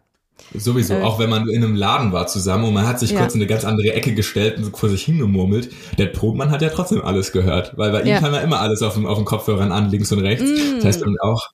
[0.56, 3.20] Sowieso, Äh, auch wenn man in einem Laden war zusammen und man hat sich Ja.
[3.20, 5.70] kurz in eine ganz andere Ecke gestellt und vor sich hingemurmelt.
[5.98, 8.16] Der Tonmann hat ja trotzdem alles gehört, weil bei Ja.
[8.16, 10.48] ihm kann man immer alles auf dem, auf dem Kopfhörern an, links und rechts.
[10.76, 11.48] Das heißt, auch,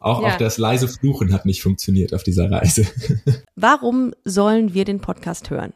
[0.00, 0.24] auch, Mm.
[0.24, 0.32] Ja.
[0.32, 2.86] auch das leise Fluchen hat nicht funktioniert auf dieser Reise.
[3.56, 5.72] Warum sollen wir den Podcast hören?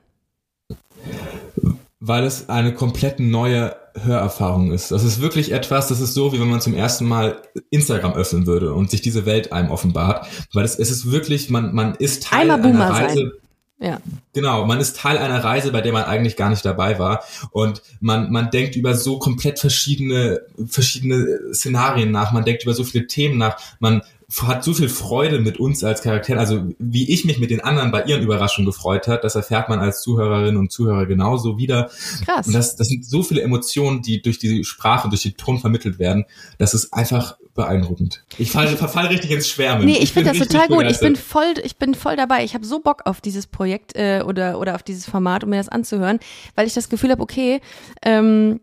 [2.06, 4.90] Weil es eine komplett neue Hörerfahrung ist.
[4.90, 8.46] Das ist wirklich etwas, das ist so, wie wenn man zum ersten Mal Instagram öffnen
[8.46, 10.26] würde und sich diese Welt einem offenbart.
[10.52, 13.14] Weil es, es ist wirklich, man, man ist Teil Einmal einer Reise.
[13.14, 13.30] sein.
[13.78, 14.00] Ja.
[14.32, 17.24] Genau, man ist Teil einer Reise, bei der man eigentlich gar nicht dabei war.
[17.50, 22.32] Und man, man denkt über so komplett verschiedene, verschiedene Szenarien nach.
[22.32, 23.58] Man denkt über so viele Themen nach.
[23.78, 24.02] Man
[24.42, 26.40] hat so viel Freude mit uns als Charakteren.
[26.40, 29.78] Also wie ich mich mit den anderen bei ihren Überraschungen gefreut hat, das erfährt man
[29.78, 31.90] als Zuhörerin und Zuhörer genauso wieder.
[32.24, 32.48] Krass.
[32.48, 36.00] Und das, das sind so viele Emotionen, die durch die Sprache, durch den Ton vermittelt
[36.00, 36.24] werden.
[36.58, 38.24] Das ist einfach beeindruckend.
[38.36, 39.84] Ich fall, verfall richtig ins Schwärmen.
[39.84, 40.90] Nee, ich finde bin das total gut.
[40.90, 42.42] Ich bin voll, ich bin voll dabei.
[42.44, 45.56] Ich habe so Bock auf dieses Projekt äh, oder oder auf dieses Format, um mir
[45.56, 46.18] das anzuhören,
[46.56, 47.60] weil ich das Gefühl habe, okay,
[48.02, 48.60] ähm,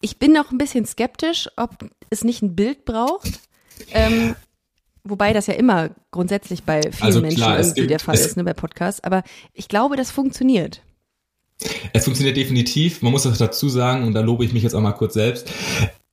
[0.00, 1.70] ich bin noch ein bisschen skeptisch, ob
[2.10, 3.40] es nicht ein Bild braucht.
[3.92, 4.34] Ähm,
[5.04, 8.36] wobei das ja immer grundsätzlich bei vielen Also Menschen klar, irgendwie gibt- der Fall ist,
[8.36, 9.02] ne, bei Podcasts.
[9.04, 10.82] Aber ich glaube, das funktioniert.
[11.92, 13.02] Es funktioniert definitiv.
[13.02, 15.48] Man muss auch dazu sagen, und da lobe ich mich jetzt auch mal kurz selbst.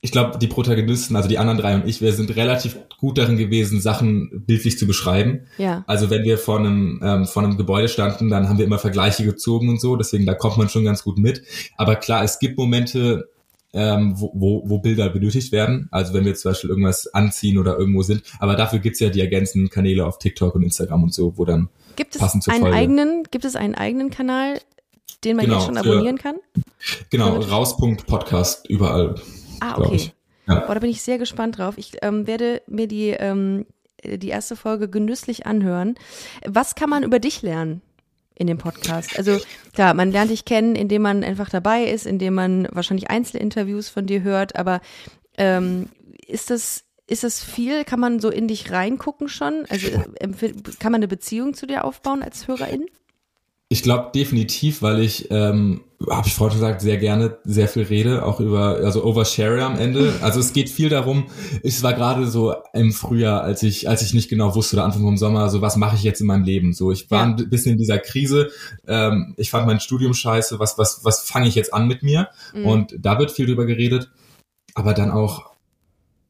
[0.02, 3.36] Ich glaube, die Protagonisten, also die anderen drei und ich, wir sind relativ gut darin
[3.36, 5.42] gewesen, Sachen bildlich zu beschreiben.
[5.58, 5.84] Ja.
[5.88, 9.26] Also wenn wir vor einem, ähm, vor einem Gebäude standen, dann haben wir immer Vergleiche
[9.26, 9.96] gezogen und so.
[9.98, 11.44] Deswegen, da kommt man schon ganz gut mit.
[11.76, 13.30] Aber klar, es gibt Momente,
[13.74, 15.88] ähm, wo, wo, wo Bilder benötigt werden.
[15.92, 18.24] Also wenn wir zum Beispiel irgendwas anziehen oder irgendwo sind.
[18.40, 21.70] Aber dafür gibt's ja die ergänzenden Kanäle auf TikTok und Instagram und so, wo dann
[21.96, 22.78] Gibt es Passend zur einen Folge.
[22.78, 24.60] eigenen, gibt es einen eigenen Kanal,
[25.24, 26.38] den man Genau, jetzt schon für- abonnieren kann?
[27.10, 27.38] Genau.
[27.40, 29.16] Raus.podcast überall.
[29.60, 30.12] Ah, okay.
[30.48, 30.60] Ja.
[30.66, 31.76] Boah, da bin ich sehr gespannt drauf.
[31.78, 33.66] Ich ähm, werde mir die, ähm,
[34.04, 35.96] die erste Folge genüsslich anhören.
[36.48, 37.82] Was kann man über dich lernen?
[38.40, 39.16] In dem Podcast.
[39.18, 39.38] Also
[39.74, 44.08] klar, man lernt dich kennen, indem man einfach dabei ist, indem man wahrscheinlich Einzelinterviews von
[44.08, 44.82] dir hört, aber
[45.38, 45.90] ähm,
[46.26, 47.84] ist das ist das viel?
[47.86, 49.66] Kann man so in dich reingucken schon?
[49.70, 49.88] Also
[50.80, 52.86] kann man eine Beziehung zu dir aufbauen als Hörerin?
[53.72, 58.26] Ich glaube definitiv, weil ich, ähm, habe ich vorhin gesagt, sehr gerne sehr viel rede,
[58.26, 60.12] auch über, also Overshare am Ende.
[60.24, 61.28] Also es geht viel darum,
[61.62, 65.04] es war gerade so im Frühjahr, als ich, als ich nicht genau wusste, oder Anfang
[65.04, 66.74] vom Sommer, so was mache ich jetzt in meinem Leben?
[66.74, 67.36] So, ich war ja.
[67.36, 68.50] ein bisschen in dieser Krise,
[68.88, 72.30] ähm, ich fand mein Studium scheiße, was, was, was fange ich jetzt an mit mir?
[72.56, 72.66] Mhm.
[72.66, 74.10] Und da wird viel drüber geredet,
[74.74, 75.52] aber dann auch,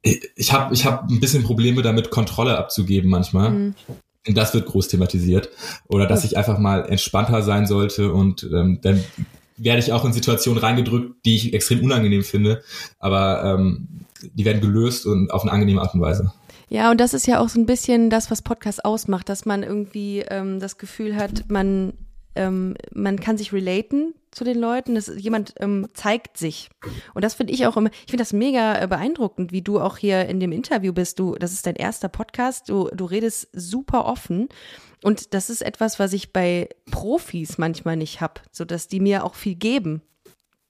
[0.02, 3.49] ich habe ich hab ein bisschen Probleme damit, Kontrolle abzugeben manchmal.
[3.49, 3.75] Mhm.
[4.26, 5.50] Das wird groß thematisiert.
[5.88, 9.04] Oder dass ich einfach mal entspannter sein sollte und ähm, dann
[9.58, 12.64] werde ich auch in Situationen reingedrückt, die ich extrem unangenehm finde,
[12.98, 13.88] aber ähm,
[14.34, 16.34] die werden gelöst und auf eine angenehme Art und Weise.
[16.70, 19.64] Ja, und das ist ja auch so ein bisschen das, was Podcast ausmacht, dass man
[19.64, 21.94] irgendwie ähm, das Gefühl hat, man
[22.36, 26.70] ähm, man kann sich relaten zu den Leuten, dass jemand ähm, zeigt sich.
[27.13, 29.98] Und das finde ich auch immer, ich finde das mega äh, beeindruckend, wie du auch
[29.98, 31.20] hier in dem Interview bist.
[31.20, 34.50] Du, das ist dein erster Podcast, du, du redest super offen.
[35.04, 39.36] Und das ist etwas, was ich bei Profis manchmal nicht habe, sodass die mir auch
[39.36, 40.02] viel geben.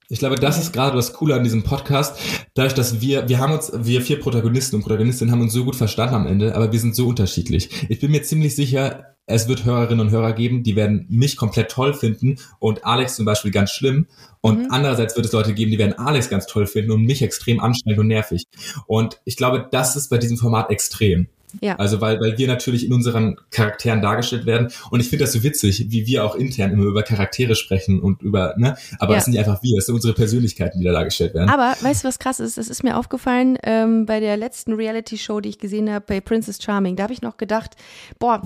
[0.08, 2.18] Ich glaube, das ist gerade das Coole an diesem Podcast.
[2.54, 5.76] Dadurch, dass wir, wir haben uns, wir vier Protagonisten und Protagonistinnen haben uns so gut
[5.76, 7.86] verstanden am Ende, aber wir sind so unterschiedlich.
[7.88, 11.70] Ich bin mir ziemlich sicher, es wird Hörerinnen und Hörer geben, die werden mich komplett
[11.70, 14.06] toll finden und Alex zum Beispiel ganz schlimm.
[14.40, 14.66] Und mhm.
[14.70, 18.00] andererseits wird es Leute geben, die werden Alex ganz toll finden und mich extrem anstrengend
[18.00, 18.44] und nervig.
[18.86, 21.28] Und ich glaube, das ist bei diesem Format extrem.
[21.60, 21.76] Ja.
[21.76, 24.68] Also weil, weil wir natürlich in unseren Charakteren dargestellt werden.
[24.90, 28.22] Und ich finde das so witzig, wie wir auch intern immer über Charaktere sprechen und
[28.22, 28.76] über, ne?
[28.98, 29.18] Aber ja.
[29.18, 31.50] das sind ja einfach wir, das sind unsere Persönlichkeiten, die da dargestellt werden.
[31.50, 32.58] Aber weißt du, was krass ist?
[32.58, 36.62] Das ist mir aufgefallen ähm, bei der letzten Reality-Show, die ich gesehen habe, bei Princess
[36.62, 36.96] Charming.
[36.96, 37.76] Da habe ich noch gedacht,
[38.18, 38.42] boah,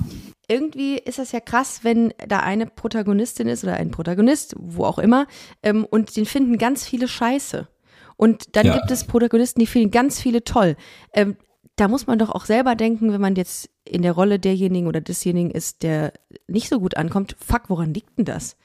[0.49, 4.99] irgendwie ist das ja krass, wenn da eine Protagonistin ist oder ein Protagonist, wo auch
[4.99, 5.27] immer,
[5.62, 7.69] ähm, und den finden ganz viele scheiße.
[8.17, 8.77] Und dann ja.
[8.77, 10.77] gibt es Protagonisten, die finden ganz viele toll.
[11.12, 11.37] Ähm,
[11.76, 15.00] da muss man doch auch selber denken, wenn man jetzt in der Rolle derjenigen oder
[15.00, 16.12] desjenigen ist, der
[16.46, 18.56] nicht so gut ankommt, fuck, woran liegt denn das?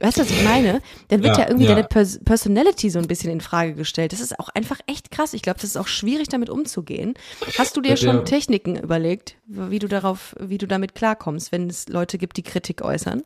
[0.00, 0.82] Weißt du, was ich meine?
[1.08, 1.74] Dann wird ja, ja irgendwie ja.
[1.74, 4.12] deine Pers Personality so ein bisschen in Frage gestellt.
[4.12, 5.34] Das ist auch einfach echt krass.
[5.34, 7.14] Ich glaube, das ist auch schwierig, damit umzugehen.
[7.58, 8.22] Hast du dir schon ja.
[8.22, 12.82] Techniken überlegt, wie du darauf, wie du damit klarkommst, wenn es Leute gibt, die Kritik
[12.82, 13.22] äußern?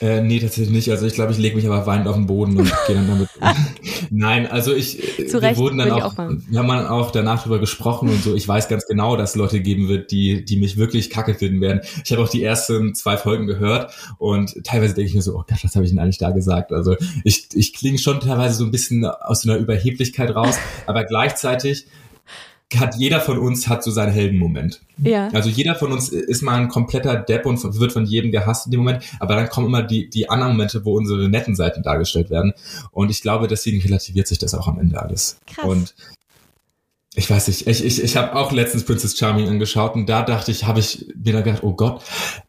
[0.00, 0.90] Äh, nee, tatsächlich nicht.
[0.90, 3.28] Also ich glaube, ich lege mich aber weinend auf den Boden und gehe dann damit.
[4.10, 7.42] Nein, also ich, Zu wir Recht, wurden dann auch, auch wir haben dann auch danach
[7.42, 8.34] drüber gesprochen und so.
[8.34, 11.60] Ich weiß ganz genau, dass es Leute geben wird, die, die mich wirklich kacke finden
[11.60, 11.80] werden.
[12.04, 15.44] Ich habe auch die ersten zwei Folgen gehört und teilweise denke ich mir so, oh
[15.48, 16.72] Gott, was habe ich denn eigentlich da gesagt?
[16.72, 21.04] Also ich, ich klinge schon teilweise so ein bisschen aus so einer Überheblichkeit raus, aber
[21.04, 21.86] gleichzeitig
[22.76, 24.80] hat jeder von uns hat so seinen Heldenmoment.
[24.98, 25.28] Ja.
[25.28, 28.72] Also jeder von uns ist mal ein kompletter Depp und wird von jedem gehasst in
[28.72, 32.28] dem Moment, aber dann kommen immer die, die anderen Momente, wo unsere netten Seiten dargestellt
[32.28, 32.52] werden.
[32.90, 35.38] Und ich glaube, deswegen relativiert sich das auch am Ende alles.
[35.46, 35.64] Krass.
[35.64, 35.94] Und
[37.14, 40.50] ich weiß nicht, ich, ich, ich habe auch letztens Princess Charming angeschaut und da dachte
[40.50, 42.02] ich, habe ich mir dann gedacht, oh Gott,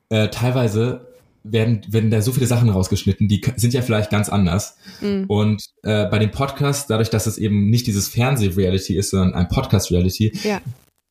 [0.09, 1.08] äh, teilweise
[1.43, 4.77] werden, werden da so viele Sachen rausgeschnitten, die sind ja vielleicht ganz anders.
[5.01, 5.25] Mhm.
[5.27, 9.47] Und äh, bei dem Podcast, dadurch, dass es eben nicht dieses Fernseh-Reality ist, sondern ein
[9.47, 10.61] Podcast-Reality, ja.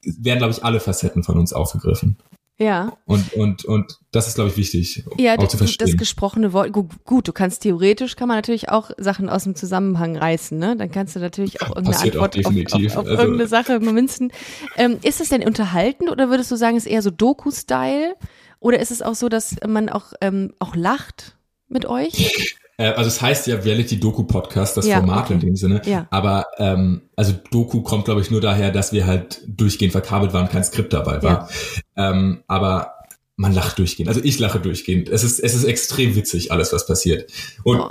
[0.02, 2.18] werden, glaube ich, alle Facetten von uns aufgegriffen.
[2.60, 2.92] Ja.
[3.04, 5.86] Und, und, und das ist, glaube ich, wichtig, ja, auch zu verstehen.
[5.86, 10.16] Das gesprochene Wort, gut, du kannst theoretisch, kann man natürlich auch Sachen aus dem Zusammenhang
[10.16, 10.76] reißen, ne?
[10.76, 14.32] Dann kannst du natürlich auch irgendeine Passiert Antwort auf, auf, auf also, irgendeine Sache münzen.
[14.76, 18.16] Ähm, ist es denn unterhaltend oder würdest du sagen, es ist eher so Doku-Style?
[18.60, 21.36] Oder ist es auch so, dass man auch, ähm, auch lacht
[21.68, 22.56] mit euch?
[22.78, 25.34] Äh, also es heißt ja Reality-Doku-Podcast, das ja, Format okay.
[25.34, 25.82] in dem Sinne.
[25.84, 26.06] Ja.
[26.10, 30.48] Aber ähm, also Doku kommt, glaube ich, nur daher, dass wir halt durchgehend verkabelt waren,
[30.48, 31.48] kein Skript dabei war.
[31.96, 32.10] Ja.
[32.10, 32.94] Ähm, aber
[33.36, 34.08] man lacht durchgehend.
[34.08, 35.08] Also ich lache durchgehend.
[35.08, 37.30] Es ist, es ist extrem witzig, alles, was passiert.
[37.64, 37.90] Und oh.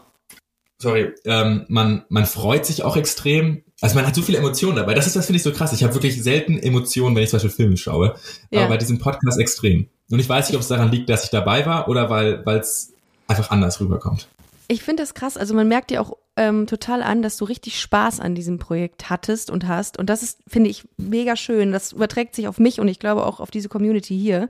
[0.77, 3.63] sorry, ähm, man, man freut sich auch extrem.
[3.81, 4.93] Also man hat so viele Emotionen dabei.
[4.93, 5.73] Das ist, das finde ich so krass.
[5.73, 8.15] Ich habe wirklich selten Emotionen, wenn ich zum Beispiel Filme schaue.
[8.51, 8.61] Ja.
[8.61, 9.89] Aber bei diesem Podcast extrem.
[10.09, 12.93] Und ich weiß nicht, ob es daran liegt, dass ich dabei war oder weil es
[13.27, 14.27] einfach anders rüberkommt.
[14.69, 15.37] Ich finde das krass.
[15.37, 19.09] Also man merkt dir auch ähm, total an, dass du richtig Spaß an diesem Projekt
[19.09, 19.97] hattest und hast.
[19.97, 21.71] Und das ist, finde ich, mega schön.
[21.71, 24.49] Das überträgt sich auf mich und ich glaube auch auf diese Community hier,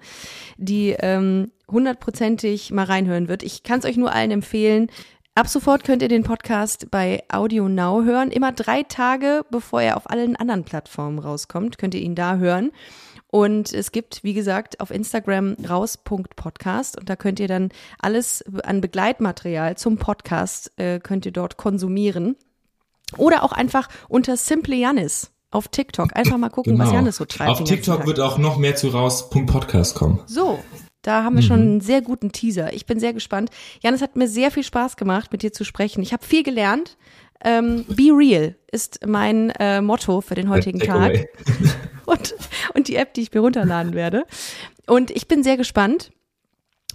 [0.57, 3.43] die ähm, hundertprozentig mal reinhören wird.
[3.43, 4.89] Ich kann es euch nur allen empfehlen.
[5.35, 8.31] Ab sofort könnt ihr den Podcast bei Audio Now hören.
[8.31, 12.71] Immer drei Tage, bevor er auf allen anderen Plattformen rauskommt, könnt ihr ihn da hören.
[13.29, 17.69] Und es gibt, wie gesagt, auf Instagram raus.podcast und da könnt ihr dann
[17.99, 22.37] alles an Begleitmaterial zum Podcast äh, könnt ihr dort konsumieren.
[23.17, 26.15] Oder auch einfach unter Simple Janis auf TikTok.
[26.15, 26.85] Einfach mal gucken, genau.
[26.85, 27.51] was Janis so treibt.
[27.51, 29.29] Auf TikTok wird auch noch mehr zu raus.
[29.29, 30.19] Podcast kommen.
[30.25, 30.59] So,
[31.01, 31.47] da haben wir mhm.
[31.47, 32.73] schon einen sehr guten Teaser.
[32.73, 33.49] Ich bin sehr gespannt.
[33.81, 36.01] Janis hat mir sehr viel Spaß gemacht, mit dir zu sprechen.
[36.01, 36.97] Ich habe viel gelernt.
[37.43, 41.27] Ähm, be real ist mein äh, Motto für den heutigen Tag.
[42.05, 42.35] und,
[42.73, 44.25] und die App, die ich mir runterladen werde.
[44.87, 46.11] Und ich bin sehr gespannt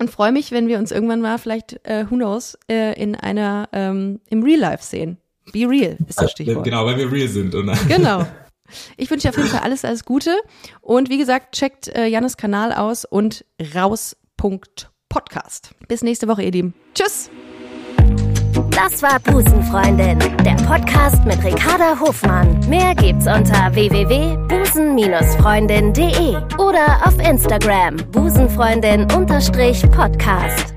[0.00, 3.68] und freue mich, wenn wir uns irgendwann mal vielleicht, äh, who knows, äh, in einer,
[3.72, 5.18] ähm, im Real Life sehen.
[5.52, 6.64] Be real ist das Stichwort.
[6.64, 7.54] Genau, weil wir real sind.
[7.54, 8.26] Und genau.
[8.96, 10.34] Ich wünsche dir auf jeden Fall alles, alles Gute.
[10.80, 15.70] Und wie gesagt, checkt äh, Jannes Kanal aus und raus.podcast.
[15.88, 16.74] Bis nächste Woche, ihr Lieben.
[16.94, 17.30] Tschüss.
[18.74, 22.58] Das war Busenfreundin, der Podcast mit Ricarda Hofmann.
[22.68, 30.74] Mehr gibt's unter www.busen-freundin.de oder auf Instagram busenfreundin-podcast.